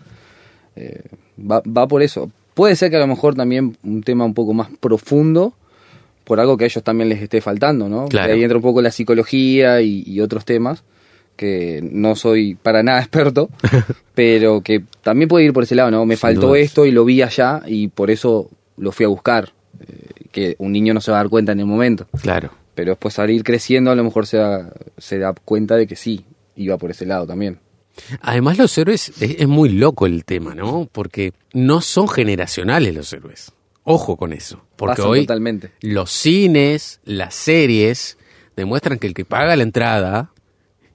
eh, 0.76 1.04
va, 1.40 1.62
va 1.62 1.88
por 1.88 2.02
eso. 2.02 2.32
Puede 2.56 2.76
ser 2.76 2.90
que 2.90 2.96
a 2.96 3.02
lo 3.02 3.08
mejor 3.08 3.36
también 3.36 3.78
un 3.84 4.02
tema 4.02 4.26
un 4.26 4.34
poco 4.34 4.56
más 4.56 4.70
profundo, 4.80 5.54
por 6.24 6.40
algo 6.40 6.58
que 6.58 6.64
a 6.66 6.68
ellos 6.68 6.84
también 6.84 7.10
les 7.10 7.22
esté 7.22 7.42
faltando, 7.42 7.90
¿no? 7.90 8.08
Claro. 8.08 8.28
Que 8.28 8.34
ahí 8.34 8.44
entra 8.44 8.58
un 8.58 8.64
poco 8.64 8.82
la 8.82 8.92
psicología 8.92 9.82
y, 9.82 10.04
y 10.06 10.22
otros 10.22 10.46
temas, 10.46 10.84
que 11.36 11.82
no 11.84 12.16
soy 12.16 12.56
para 12.56 12.84
nada 12.84 13.00
experto, 13.02 13.50
pero 14.16 14.62
que 14.62 14.84
también 15.02 15.28
puede 15.28 15.46
ir 15.46 15.54
por 15.54 15.64
ese 15.64 15.76
lado, 15.76 15.92
¿no? 15.92 16.06
Me 16.06 16.16
Sin 16.16 16.22
faltó 16.22 16.48
dudas. 16.48 16.62
esto 16.62 16.86
y 16.86 16.92
lo 16.92 17.06
vi 17.06 17.22
allá 17.22 17.62
y 17.66 17.88
por 17.88 18.12
eso 18.12 18.50
lo 18.78 18.92
fui 18.92 19.06
a 19.06 19.10
buscar. 19.10 19.54
Eh, 19.80 20.28
que 20.32 20.56
un 20.58 20.72
niño 20.72 20.94
no 20.94 21.02
se 21.02 21.12
va 21.12 21.18
a 21.18 21.22
dar 21.22 21.30
cuenta 21.30 21.52
en 21.52 21.60
el 21.60 21.66
momento. 21.66 22.08
Claro. 22.22 22.52
Pero 22.74 22.92
después 22.92 23.20
al 23.20 23.30
ir 23.30 23.44
creciendo 23.44 23.92
a 23.92 23.96
lo 23.96 24.04
mejor 24.04 24.26
se 24.26 24.38
da, 24.38 24.74
se 24.98 25.20
da 25.20 25.34
cuenta 25.34 25.76
de 25.76 25.86
que 25.86 25.96
sí, 25.96 26.26
iba 26.56 26.78
por 26.78 26.90
ese 26.92 27.06
lado 27.06 27.28
también. 27.28 27.60
Además, 28.22 28.58
los 28.58 28.76
héroes, 28.76 29.10
es, 29.22 29.36
es 29.40 29.48
muy 29.48 29.70
loco 29.70 30.08
el 30.08 30.26
tema, 30.26 30.56
¿no? 30.56 30.90
Porque 30.92 31.34
no 31.54 31.82
son 31.82 32.08
generacionales 32.10 32.96
los 32.96 33.14
héroes. 33.14 33.52
Ojo 33.84 34.16
con 34.18 34.34
eso. 34.34 34.64
Porque 34.76 34.96
Pasan 34.98 35.12
hoy 35.12 35.20
totalmente. 35.22 35.72
los 35.82 36.10
cines, 36.12 37.00
las 37.06 37.36
series, 37.36 38.18
demuestran 38.56 38.98
que 39.00 39.08
el 39.08 39.14
que 39.14 39.26
paga 39.26 39.56
la 39.56 39.64
entrada 39.64 40.32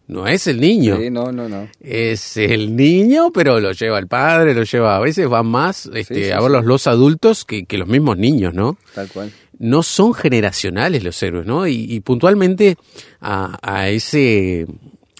no 0.07 0.27
es 0.27 0.47
el 0.47 0.59
niño. 0.59 0.97
Sí, 0.97 1.11
no, 1.11 1.31
no, 1.33 1.49
no. 1.51 1.69
Es 1.81 2.39
el 2.39 2.75
niño, 2.77 3.31
pero 3.31 3.61
lo 3.61 3.73
lleva 3.73 3.99
el 3.99 4.07
padre, 4.07 4.55
lo 4.55 4.63
lleva, 4.63 4.97
a 4.97 5.01
veces 5.01 5.29
van 5.29 5.47
más 5.47 5.85
este, 5.95 6.25
sí, 6.27 6.31
a 6.31 6.41
verlos 6.41 6.65
los 6.65 6.87
adultos 6.87 7.45
que, 7.45 7.67
que 7.67 7.77
los 7.77 7.89
mismos 7.89 8.17
niños, 8.17 8.55
¿no? 8.55 8.79
Tal 8.95 9.09
cual. 9.09 9.31
no 9.59 9.83
son 9.83 10.15
generacionales 10.15 11.05
los 11.05 11.23
héroes, 11.23 11.47
¿no? 11.47 11.67
Y, 11.67 11.75
y 11.93 12.01
puntualmente 12.01 12.77
a, 13.21 13.59
a 13.61 13.91
ese 13.91 14.67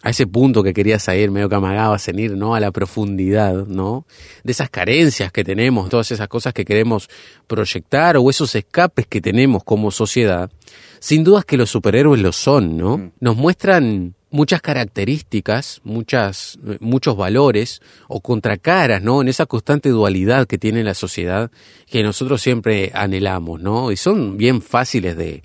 a 0.03 0.11
ese 0.11 0.27
punto 0.27 0.63
que 0.63 0.73
querías 0.73 1.09
ir, 1.09 1.31
medio 1.31 1.49
que 1.49 1.57
amagabas 1.57 2.07
en 2.09 2.19
ir, 2.19 2.37
¿no? 2.37 2.55
A 2.55 2.61
la 2.61 2.71
profundidad, 2.71 3.67
¿no? 3.67 4.07
De 4.45 4.53
esas 4.53 4.71
carencias 4.71 5.33
que 5.33 5.43
tenemos, 5.43 5.89
todas 5.89 6.13
esas 6.13 6.29
cosas 6.29 6.55
que 6.55 6.65
queremos 6.65 7.11
proyectar 7.47 8.17
o 8.17 8.31
esos 8.31 8.55
escapes 8.55 9.07
que 9.07 9.21
tenemos 9.21 9.65
como 9.65 9.91
sociedad. 9.91 10.51
Sin 11.01 11.25
dudas 11.25 11.45
que 11.45 11.57
los 11.57 11.71
superhéroes 11.71 12.21
lo 12.23 12.33
son, 12.33 12.77
¿no? 12.77 13.11
Nos 13.19 13.37
muestran 13.37 14.15
muchas 14.31 14.61
características, 14.61 15.81
muchas, 15.83 16.59
muchos 16.81 17.17
valores 17.17 17.81
o 18.07 18.21
contracaras, 18.21 19.03
¿no? 19.03 19.21
En 19.21 19.29
esa 19.29 19.47
constante 19.47 19.89
dualidad 19.89 20.47
que 20.47 20.59
tiene 20.59 20.85
la 20.85 20.95
sociedad 20.95 21.51
que 21.91 22.05
nosotros 22.05 22.41
siempre 22.41 22.93
anhelamos, 22.95 23.61
¿no? 23.61 23.91
Y 23.91 23.97
son 23.97 24.37
bien 24.37 24.63
fáciles 24.63 25.17
de, 25.17 25.43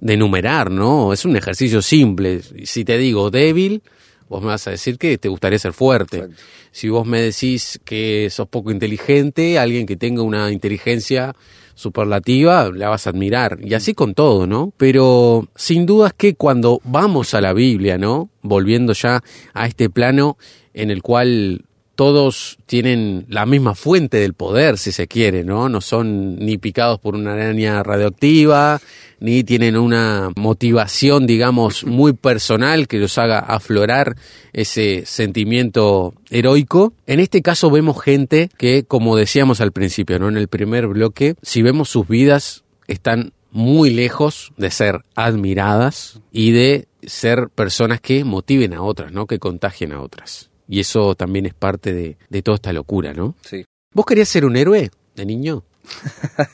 de 0.00 0.14
enumerar, 0.14 0.70
¿no? 0.70 1.12
Es 1.12 1.24
un 1.24 1.36
ejercicio 1.36 1.82
simple. 1.82 2.40
Si 2.64 2.84
te 2.84 2.98
digo 2.98 3.30
débil, 3.30 3.82
vos 4.28 4.40
me 4.42 4.48
vas 4.48 4.66
a 4.66 4.70
decir 4.70 4.98
que 4.98 5.18
te 5.18 5.28
gustaría 5.28 5.58
ser 5.58 5.72
fuerte. 5.72 6.18
Exacto. 6.18 6.42
Si 6.72 6.88
vos 6.88 7.06
me 7.06 7.20
decís 7.20 7.80
que 7.84 8.28
sos 8.30 8.48
poco 8.48 8.70
inteligente, 8.70 9.58
alguien 9.58 9.86
que 9.86 9.96
tenga 9.96 10.22
una 10.22 10.52
inteligencia 10.52 11.34
superlativa, 11.74 12.70
la 12.72 12.90
vas 12.90 13.06
a 13.06 13.10
admirar. 13.10 13.58
Y 13.62 13.74
así 13.74 13.94
con 13.94 14.14
todo, 14.14 14.46
¿no? 14.46 14.72
Pero 14.76 15.48
sin 15.56 15.86
duda 15.86 16.08
es 16.08 16.12
que 16.12 16.34
cuando 16.34 16.80
vamos 16.84 17.34
a 17.34 17.40
la 17.40 17.52
Biblia, 17.52 17.98
¿no? 17.98 18.30
Volviendo 18.42 18.92
ya 18.92 19.22
a 19.52 19.66
este 19.66 19.90
plano 19.90 20.36
en 20.74 20.90
el 20.90 21.02
cual 21.02 21.64
todos 22.00 22.56
tienen 22.64 23.26
la 23.28 23.44
misma 23.44 23.74
fuente 23.74 24.16
del 24.16 24.32
poder, 24.32 24.78
si 24.78 24.90
se 24.90 25.06
quiere, 25.06 25.44
¿no? 25.44 25.68
No 25.68 25.82
son 25.82 26.36
ni 26.36 26.56
picados 26.56 26.98
por 26.98 27.14
una 27.14 27.34
araña 27.34 27.82
radioactiva, 27.82 28.80
ni 29.18 29.44
tienen 29.44 29.76
una 29.76 30.30
motivación, 30.34 31.26
digamos, 31.26 31.84
muy 31.84 32.14
personal 32.14 32.88
que 32.88 32.96
los 32.96 33.18
haga 33.18 33.40
aflorar 33.40 34.16
ese 34.54 35.02
sentimiento 35.04 36.14
heroico. 36.30 36.94
En 37.06 37.20
este 37.20 37.42
caso 37.42 37.70
vemos 37.70 38.02
gente 38.02 38.48
que, 38.56 38.84
como 38.84 39.14
decíamos 39.14 39.60
al 39.60 39.72
principio, 39.72 40.18
¿no? 40.18 40.30
En 40.30 40.38
el 40.38 40.48
primer 40.48 40.86
bloque, 40.86 41.34
si 41.42 41.60
vemos 41.60 41.90
sus 41.90 42.08
vidas, 42.08 42.64
están 42.88 43.34
muy 43.50 43.90
lejos 43.90 44.54
de 44.56 44.70
ser 44.70 45.04
admiradas 45.16 46.18
y 46.32 46.52
de 46.52 46.88
ser 47.02 47.50
personas 47.54 48.00
que 48.00 48.24
motiven 48.24 48.72
a 48.72 48.80
otras, 48.80 49.12
¿no? 49.12 49.26
Que 49.26 49.38
contagien 49.38 49.92
a 49.92 50.00
otras. 50.00 50.49
Y 50.70 50.78
eso 50.80 51.14
también 51.16 51.44
es 51.46 51.52
parte 51.54 51.92
de, 51.92 52.16
de 52.30 52.42
toda 52.42 52.54
esta 52.54 52.72
locura, 52.72 53.12
¿no? 53.12 53.34
Sí. 53.42 53.64
¿Vos 53.92 54.06
querías 54.06 54.28
ser 54.28 54.44
un 54.44 54.56
héroe 54.56 54.90
de 55.16 55.26
niño? 55.26 55.64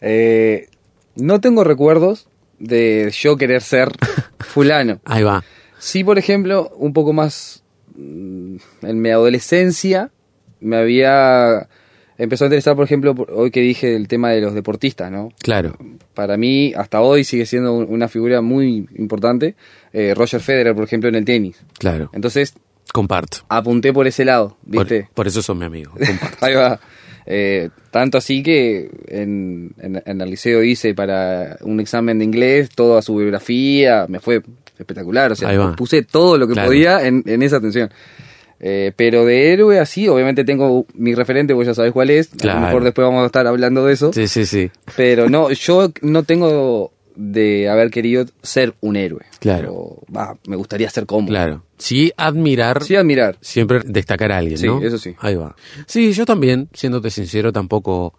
Eh, 0.00 0.66
no 1.16 1.40
tengo 1.40 1.62
recuerdos 1.64 2.28
de 2.58 3.12
yo 3.16 3.36
querer 3.36 3.62
ser 3.62 3.92
fulano. 4.40 5.00
Ahí 5.04 5.22
va. 5.22 5.44
Sí, 5.78 6.02
por 6.04 6.18
ejemplo, 6.18 6.72
un 6.76 6.92
poco 6.92 7.12
más 7.12 7.62
mm, 7.94 8.56
en 8.82 9.00
mi 9.00 9.10
adolescencia 9.10 10.10
me 10.60 10.76
había 10.76 11.68
empezó 12.18 12.44
a 12.44 12.46
interesar, 12.46 12.76
por 12.76 12.84
ejemplo, 12.84 13.14
hoy 13.34 13.50
que 13.50 13.60
dije 13.60 13.96
el 13.96 14.06
tema 14.06 14.30
de 14.30 14.40
los 14.40 14.54
deportistas, 14.54 15.10
¿no? 15.10 15.30
Claro, 15.40 15.76
Para 16.14 16.36
mí, 16.36 16.72
hasta 16.76 17.00
hoy 17.00 17.24
sigue 17.24 17.46
siendo 17.46 17.72
un- 17.72 17.86
una 17.88 18.06
figura 18.08 18.40
muy 18.42 18.88
importante. 18.96 19.56
eh, 19.92 20.14
Roger 20.14 20.40
Federer, 20.40 20.74
por 20.74 20.84
ejemplo, 20.84 21.08
en 21.08 21.16
el 21.16 21.24
tenis. 21.24 21.62
claro. 21.78 22.10
Entonces, 22.12 22.54
Comparto. 22.92 23.38
apunté 23.48 23.92
por 23.92 24.06
ese 24.06 24.24
lado, 24.24 24.56
¿viste? 24.62 25.08
por 25.14 25.26
eso 25.26 25.40
son 25.42 25.58
mi 25.58 25.64
amigo. 25.64 25.92
Comparto. 26.06 26.44
Ahí 26.44 26.54
va. 26.54 26.78
Eh, 27.24 27.70
tanto 27.92 28.18
así 28.18 28.42
que 28.42 28.90
en, 29.06 29.72
en- 29.78 30.02
en 30.04 30.20
el 30.20 30.30
liceo 30.30 30.62
hice 30.62 30.92
para 30.94 31.56
un 31.62 31.78
examen 31.80 32.18
de 32.18 32.24
inglés 32.24 32.68
toda 32.70 33.00
su 33.00 33.14
biografía, 33.16 34.06
me 34.08 34.18
fue 34.20 34.42
espectacular, 34.78 35.30
o 35.32 35.36
sea, 35.36 35.48
Ahí 35.50 35.56
va. 35.56 35.76
puse 35.76 36.02
todo 36.02 36.36
lo 36.36 36.46
que 36.48 36.54
Claro. 36.54 36.68
podía 36.68 37.06
en, 37.06 37.22
en 37.26 37.42
esa 37.42 37.56
atención. 37.58 37.90
Eh, 38.64 38.92
pero 38.96 39.24
de 39.24 39.52
héroe 39.52 39.78
así, 39.80 40.06
obviamente 40.08 40.44
tengo 40.44 40.86
mi 40.94 41.14
referente, 41.14 41.52
vos 41.52 41.66
ya 41.66 41.74
sabés 41.74 41.92
cuál 41.92 42.10
es, 42.10 42.32
a 42.32 42.36
Claro. 42.36 42.60
lo 42.60 42.66
mejor 42.66 42.84
después 42.84 43.04
vamos 43.06 43.22
a 43.22 43.26
estar 43.26 43.46
hablando 43.46 43.84
de 43.86 43.92
eso, 43.92 44.12
Sí, 44.12 44.26
sí, 44.28 44.44
sí. 44.46 44.70
pero 44.96 45.28
no, 45.28 45.50
yo 45.50 45.90
no 46.02 46.22
tengo 46.24 46.92
de 47.16 47.68
haber 47.68 47.90
querido 47.90 48.24
ser 48.42 48.74
un 48.80 48.96
héroe. 48.96 49.22
Claro. 49.40 49.72
O, 49.74 50.04
va, 50.14 50.36
me 50.46 50.56
gustaría 50.56 50.88
ser 50.90 51.06
como. 51.06 51.28
Claro. 51.28 51.62
Sí, 51.82 52.12
admirar. 52.16 52.84
Sí, 52.84 52.94
admirar. 52.94 53.38
Siempre 53.40 53.80
destacar 53.84 54.30
a 54.30 54.38
alguien, 54.38 54.56
Sí, 54.56 54.66
¿no? 54.68 54.80
eso 54.80 54.98
sí. 54.98 55.16
Ahí 55.18 55.34
va. 55.34 55.56
Sí, 55.86 56.12
yo 56.12 56.24
también, 56.24 56.68
siéndote 56.72 57.10
sincero, 57.10 57.52
tampoco, 57.52 58.14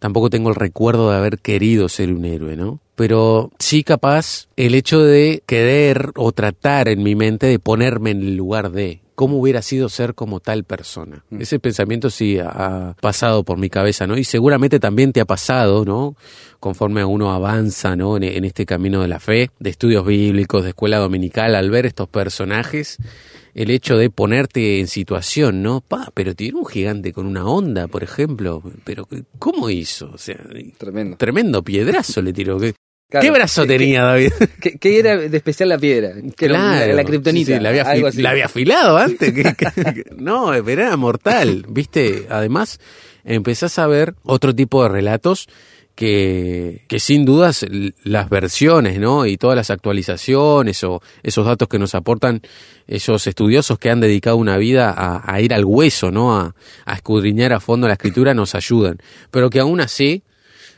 tampoco 0.00 0.30
tengo 0.30 0.48
el 0.48 0.56
recuerdo 0.56 1.10
de 1.10 1.16
haber 1.16 1.38
querido 1.38 1.88
ser 1.88 2.12
un 2.12 2.24
héroe, 2.24 2.56
¿no? 2.56 2.80
Pero 2.96 3.52
sí 3.60 3.84
capaz 3.84 4.48
el 4.56 4.74
hecho 4.74 5.00
de 5.00 5.44
querer 5.46 6.10
o 6.16 6.32
tratar 6.32 6.88
en 6.88 7.04
mi 7.04 7.14
mente 7.14 7.46
de 7.46 7.60
ponerme 7.60 8.10
en 8.10 8.20
el 8.20 8.36
lugar 8.36 8.72
de 8.72 9.00
cómo 9.14 9.38
hubiera 9.38 9.62
sido 9.62 9.88
ser 9.88 10.14
como 10.14 10.40
tal 10.40 10.64
persona. 10.64 11.24
Mm. 11.30 11.40
Ese 11.42 11.58
pensamiento 11.58 12.10
sí 12.10 12.38
ha- 12.38 12.48
ha 12.90 12.94
pasado 12.94 13.44
por 13.44 13.58
mi 13.58 13.70
cabeza, 13.70 14.06
¿no? 14.06 14.16
Y 14.18 14.24
seguramente 14.24 14.80
también 14.80 15.12
te 15.12 15.20
ha 15.20 15.24
pasado, 15.24 15.84
¿no? 15.84 16.16
Conforme 16.60 17.04
uno 17.04 17.32
avanza, 17.32 17.96
¿no? 17.96 18.16
En, 18.16 18.24
en 18.24 18.44
este 18.44 18.66
camino 18.66 19.02
de 19.02 19.08
la 19.08 19.20
fe, 19.20 19.50
de 19.60 19.70
estudios 19.70 20.04
bíblicos, 20.06 20.62
de 20.64 20.70
escuela 20.70 20.98
dominical, 20.98 21.54
al 21.54 21.70
ver 21.70 21.86
estos 21.86 22.08
personajes, 22.08 22.98
el 23.54 23.70
hecho 23.70 23.96
de 23.96 24.10
ponerte 24.10 24.80
en 24.80 24.88
situación, 24.88 25.62
¿no? 25.62 25.80
Pa, 25.80 26.10
pero 26.14 26.34
tiene 26.34 26.58
un 26.58 26.66
gigante 26.66 27.12
con 27.12 27.26
una 27.26 27.44
onda, 27.46 27.86
por 27.86 28.02
ejemplo. 28.02 28.62
Pero, 28.84 29.06
¿cómo 29.38 29.70
hizo? 29.70 30.10
O 30.12 30.18
sea, 30.18 30.36
Tremendo. 30.78 31.16
tremendo 31.18 31.62
piedrazo 31.62 32.20
le 32.20 32.32
tiró. 32.32 32.58
¿Qué, 32.58 32.74
Claro. 33.20 33.22
¿qué 33.22 33.30
brazo 33.30 33.62
¿Qué- 33.62 33.68
tenía 33.68 34.02
David? 34.02 34.32
¿Qué, 34.60 34.78
qué 34.78 34.98
era 34.98 35.16
de 35.16 35.36
especial 35.36 35.68
la 35.68 35.78
piedra? 35.78 36.12
Que 36.36 36.46
era 36.46 36.54
Claro. 36.54 36.86
La, 36.88 36.94
la 36.94 37.04
kriptonita. 37.04 37.46
Sí, 37.52 37.56
sí, 37.56 37.62
la, 37.62 37.68
había 37.70 37.82
algo 37.82 38.06
afi- 38.06 38.10
así. 38.10 38.22
la 38.22 38.30
había 38.30 38.44
afilado 38.46 38.98
antes. 38.98 39.32
que- 39.32 39.54
que- 39.54 40.04
no, 40.16 40.52
era 40.54 40.96
mortal. 40.96 41.64
¿Viste? 41.68 42.26
Además, 42.30 42.80
empezás 43.24 43.78
a 43.78 43.86
ver 43.86 44.14
otro 44.24 44.54
tipo 44.54 44.82
de 44.82 44.88
relatos 44.88 45.48
que, 45.94 46.82
que 46.88 46.98
sin 46.98 47.24
dudas 47.24 47.64
las 48.02 48.28
versiones, 48.28 48.98
¿no? 48.98 49.26
Y 49.26 49.36
todas 49.36 49.54
las 49.56 49.70
actualizaciones 49.70 50.82
o 50.82 51.00
esos 51.22 51.46
datos 51.46 51.68
que 51.68 51.78
nos 51.78 51.94
aportan 51.94 52.42
esos 52.88 53.26
estudiosos 53.28 53.78
que 53.78 53.90
han 53.90 54.00
dedicado 54.00 54.36
una 54.36 54.56
vida 54.56 54.90
a, 54.90 55.22
a 55.32 55.40
ir 55.40 55.54
al 55.54 55.64
hueso, 55.64 56.10
¿no? 56.10 56.36
A, 56.36 56.54
a 56.84 56.94
escudriñar 56.94 57.52
a 57.52 57.60
fondo 57.60 57.86
la 57.86 57.94
escritura 57.94 58.34
nos 58.34 58.54
ayudan. 58.56 58.98
Pero 59.30 59.50
que 59.50 59.60
aún 59.60 59.80
así 59.80 60.24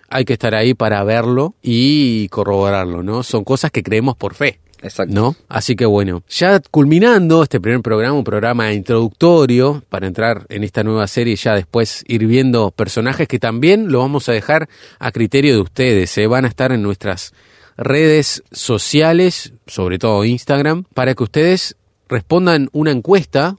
hay 0.08 0.24
que 0.24 0.34
estar 0.34 0.54
ahí 0.54 0.74
para 0.74 1.02
verlo 1.04 1.54
y 1.62 2.28
corroborarlo, 2.28 3.02
¿no? 3.02 3.22
Son 3.22 3.44
cosas 3.44 3.70
que 3.70 3.82
creemos 3.82 4.16
por 4.16 4.34
fe. 4.34 4.60
Exacto. 4.82 5.14
¿No? 5.14 5.36
Así 5.48 5.74
que 5.74 5.86
bueno, 5.86 6.22
ya 6.28 6.60
culminando 6.70 7.42
este 7.42 7.60
primer 7.60 7.80
programa, 7.80 8.18
un 8.18 8.24
programa 8.24 8.72
introductorio 8.72 9.82
para 9.88 10.06
entrar 10.06 10.46
en 10.48 10.64
esta 10.64 10.84
nueva 10.84 11.06
serie 11.06 11.32
y 11.32 11.36
ya 11.36 11.54
después 11.54 12.04
ir 12.06 12.26
viendo 12.26 12.70
personajes 12.70 13.26
que 13.26 13.38
también 13.38 13.90
lo 13.90 14.00
vamos 14.00 14.28
a 14.28 14.32
dejar 14.32 14.68
a 14.98 15.12
criterio 15.12 15.54
de 15.54 15.60
ustedes. 15.60 16.16
¿eh? 16.18 16.26
Van 16.26 16.44
a 16.44 16.48
estar 16.48 16.72
en 16.72 16.82
nuestras 16.82 17.32
redes 17.76 18.42
sociales, 18.52 19.52
sobre 19.66 19.98
todo 19.98 20.24
Instagram, 20.24 20.84
para 20.94 21.14
que 21.14 21.22
ustedes 21.24 21.76
respondan 22.08 22.68
una 22.72 22.90
encuesta, 22.90 23.56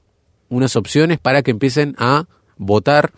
unas 0.48 0.76
opciones 0.76 1.18
para 1.18 1.42
que 1.42 1.50
empiecen 1.50 1.94
a 1.98 2.26
votar 2.56 3.12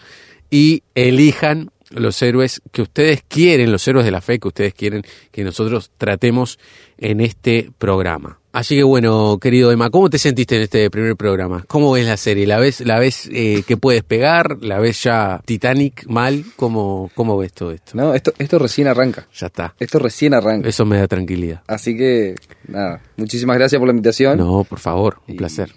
y 0.51 0.83
elijan 0.95 1.71
los 1.91 2.23
héroes 2.23 2.63
que 2.73 2.83
ustedes 2.83 3.23
quieren, 3.27 3.73
los 3.73 3.87
héroes 3.87 4.05
de 4.05 4.11
la 4.11 4.21
fe 4.21 4.39
que 4.39 4.49
ustedes 4.49 4.75
quieren 4.75 5.03
que 5.31 5.45
nosotros 5.45 5.91
tratemos 5.99 6.59
en 6.99 7.21
este 7.21 7.71
programa. 7.79 8.39
Así 8.53 8.75
que 8.75 8.83
bueno, 8.83 9.39
querido 9.41 9.71
Emma, 9.71 9.91
¿cómo 9.91 10.11
te 10.11 10.19
sentiste 10.19 10.57
en 10.57 10.63
este 10.63 10.91
primer 10.91 11.15
programa? 11.17 11.65
¿Cómo 11.69 11.93
ves 11.93 12.07
la 12.07 12.17
serie? 12.17 12.49
¿La 12.49 12.59
ves, 12.59 12.81
la 12.81 12.99
ves 12.99 13.29
eh, 13.33 13.63
que 13.65 13.77
puedes 13.77 14.03
pegar? 14.03 14.59
¿La 14.61 14.81
ves 14.81 15.05
ya 15.05 15.41
Titanic 15.45 16.05
mal? 16.09 16.45
¿Cómo, 16.57 17.11
cómo 17.15 17.39
ves 17.39 17.53
todo 17.53 17.71
esto? 17.71 17.93
No, 17.95 18.13
esto, 18.13 18.33
esto 18.39 18.59
recién 18.59 18.89
arranca. 18.89 19.29
Ya 19.35 19.47
está. 19.47 19.75
Esto 19.79 20.01
recién 20.01 20.35
arranca. 20.35 20.69
Eso 20.69 20.85
me 20.85 20.99
da 20.99 21.07
tranquilidad. 21.07 21.63
Así 21.69 21.97
que, 21.97 22.35
nada, 22.67 23.01
muchísimas 23.17 23.57
gracias 23.57 23.79
por 23.79 23.87
la 23.87 23.93
invitación. 23.93 24.39
No, 24.39 24.65
por 24.65 24.81
favor, 24.81 25.21
un 25.29 25.35
Y 25.35 25.39
placer. 25.39 25.73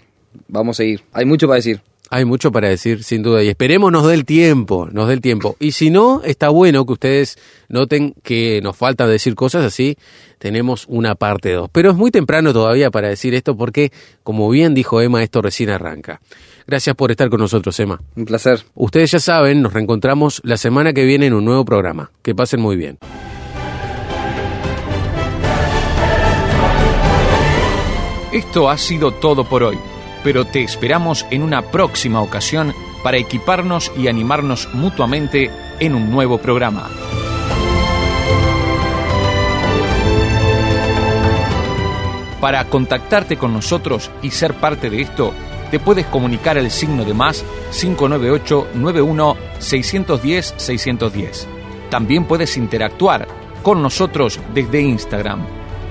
Vamos 0.48 0.78
a 0.78 0.78
seguir. 0.78 1.04
Hay 1.14 1.26
mucho 1.26 1.48
para 1.48 1.58
decir. 1.58 1.82
Hay 2.10 2.26
mucho 2.26 2.52
para 2.52 2.70
decir, 2.70 3.04
sin 3.04 3.24
duda, 3.24 3.44
y 3.44 3.50
esperemos 3.50 3.92
nos 3.92 4.06
dé 4.06 4.14
el 4.14 4.26
tiempo, 4.26 4.88
nos 4.92 5.08
dé 5.08 5.16
el 5.16 5.22
tiempo. 5.22 5.56
Y 5.60 5.72
si 5.72 5.90
no, 5.90 6.22
está 6.24 6.50
bueno 6.50 6.86
que 6.86 6.94
ustedes 6.94 7.38
noten 7.70 8.14
que 8.22 8.62
nos 8.62 8.78
falta 8.78 9.08
decir 9.08 9.34
cosas 9.36 9.66
así, 9.66 9.98
tenemos 10.38 10.86
una 10.88 11.16
parte 11.16 11.52
2. 11.52 11.70
Pero 11.72 11.90
es 11.90 11.96
muy 11.96 12.12
temprano 12.12 12.54
todavía 12.54 12.92
para 12.92 13.08
decir 13.08 13.34
esto 13.34 13.58
porque, 13.58 13.92
como 14.22 14.50
bien 14.50 14.74
dijo 14.74 15.02
Emma, 15.02 15.24
esto 15.24 15.42
recién 15.42 15.70
arranca. 15.70 16.22
Gracias 16.68 16.96
por 16.96 17.12
estar 17.12 17.30
con 17.30 17.40
nosotros, 17.40 17.80
Emma. 17.80 18.00
Un 18.16 18.26
placer. 18.26 18.64
Ustedes 18.76 19.12
ya 19.12 19.20
saben, 19.20 19.62
nos 19.62 19.74
reencontramos 19.74 20.42
la 20.44 20.58
semana 20.58 20.94
que 20.94 21.06
viene 21.06 21.28
en 21.28 21.34
un 21.34 21.46
nuevo 21.46 21.66
programa. 21.66 22.12
Que 22.22 22.36
pasen 22.36 22.62
muy 22.62 22.76
bien. 22.76 23.00
Esto 28.34 28.68
ha 28.68 28.78
sido 28.80 29.12
todo 29.12 29.44
por 29.44 29.62
hoy, 29.62 29.78
pero 30.24 30.46
te 30.46 30.64
esperamos 30.64 31.26
en 31.30 31.44
una 31.44 31.62
próxima 31.62 32.22
ocasión 32.22 32.74
para 33.04 33.18
equiparnos 33.18 33.92
y 33.98 34.08
animarnos 34.08 34.70
mutuamente 34.74 35.52
en 35.80 35.96
un 35.96 36.10
nuevo 36.10 36.38
programa. 36.38 36.90
Para 42.40 42.66
contactarte 42.66 43.38
con 43.38 43.54
nosotros 43.54 44.12
y 44.22 44.32
ser 44.32 44.54
parte 44.56 44.90
de 44.90 45.02
esto, 45.02 45.34
te 45.72 45.80
puedes 45.80 46.06
comunicar 46.08 46.58
al 46.58 46.72
signo 46.72 47.06
de 47.06 47.14
más 47.14 47.46
598 47.72 48.68
91 48.74 49.38
610 49.60 50.56
610. 50.58 51.48
También 51.90 52.26
puedes 52.26 52.58
interactuar 52.58 53.28
con 53.64 53.82
nosotros 53.82 54.42
desde 54.54 54.82
Instagram. 54.82 55.46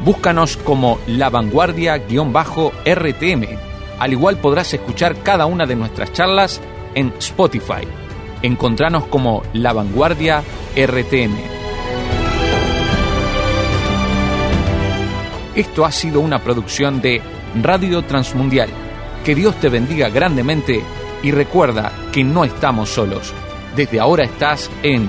Búscanos 0.05 0.59
como 0.59 0.99
La 1.07 1.31
Vanguardia-RTM. 1.31 3.72
Al 4.03 4.13
igual 4.13 4.37
podrás 4.39 4.75
escuchar 4.75 5.23
cada 5.23 5.47
una 5.47 5.65
de 5.65 5.77
nuestras 5.77 6.13
charlas 6.13 6.61
en 6.97 7.15
Spotify. 7.21 7.87
Encontranos 8.43 9.05
como 9.07 9.45
La 9.53 9.73
Vanguardia 9.73 10.43
RTM. 10.75 11.37
Esto 15.55 15.85
ha 15.85 15.93
sido 15.93 16.19
una 16.19 16.41
producción 16.41 17.01
de 17.01 17.23
Radio 17.63 18.03
Transmundial. 18.03 18.71
Que 19.25 19.37
Dios 19.37 19.55
te 19.61 19.69
bendiga 19.69 20.09
grandemente 20.09 20.83
y 21.23 21.31
recuerda 21.31 21.93
que 22.11 22.25
no 22.25 22.43
estamos 22.43 22.89
solos. 22.89 23.33
Desde 23.77 24.01
ahora 24.01 24.25
estás 24.25 24.69
en 24.83 25.09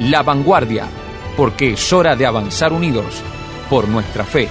La 0.00 0.22
Vanguardia, 0.22 0.84
porque 1.34 1.72
es 1.72 1.92
hora 1.94 2.14
de 2.14 2.26
avanzar 2.26 2.74
unidos 2.74 3.22
por 3.70 3.88
nuestra 3.88 4.24
fe. 4.24 4.50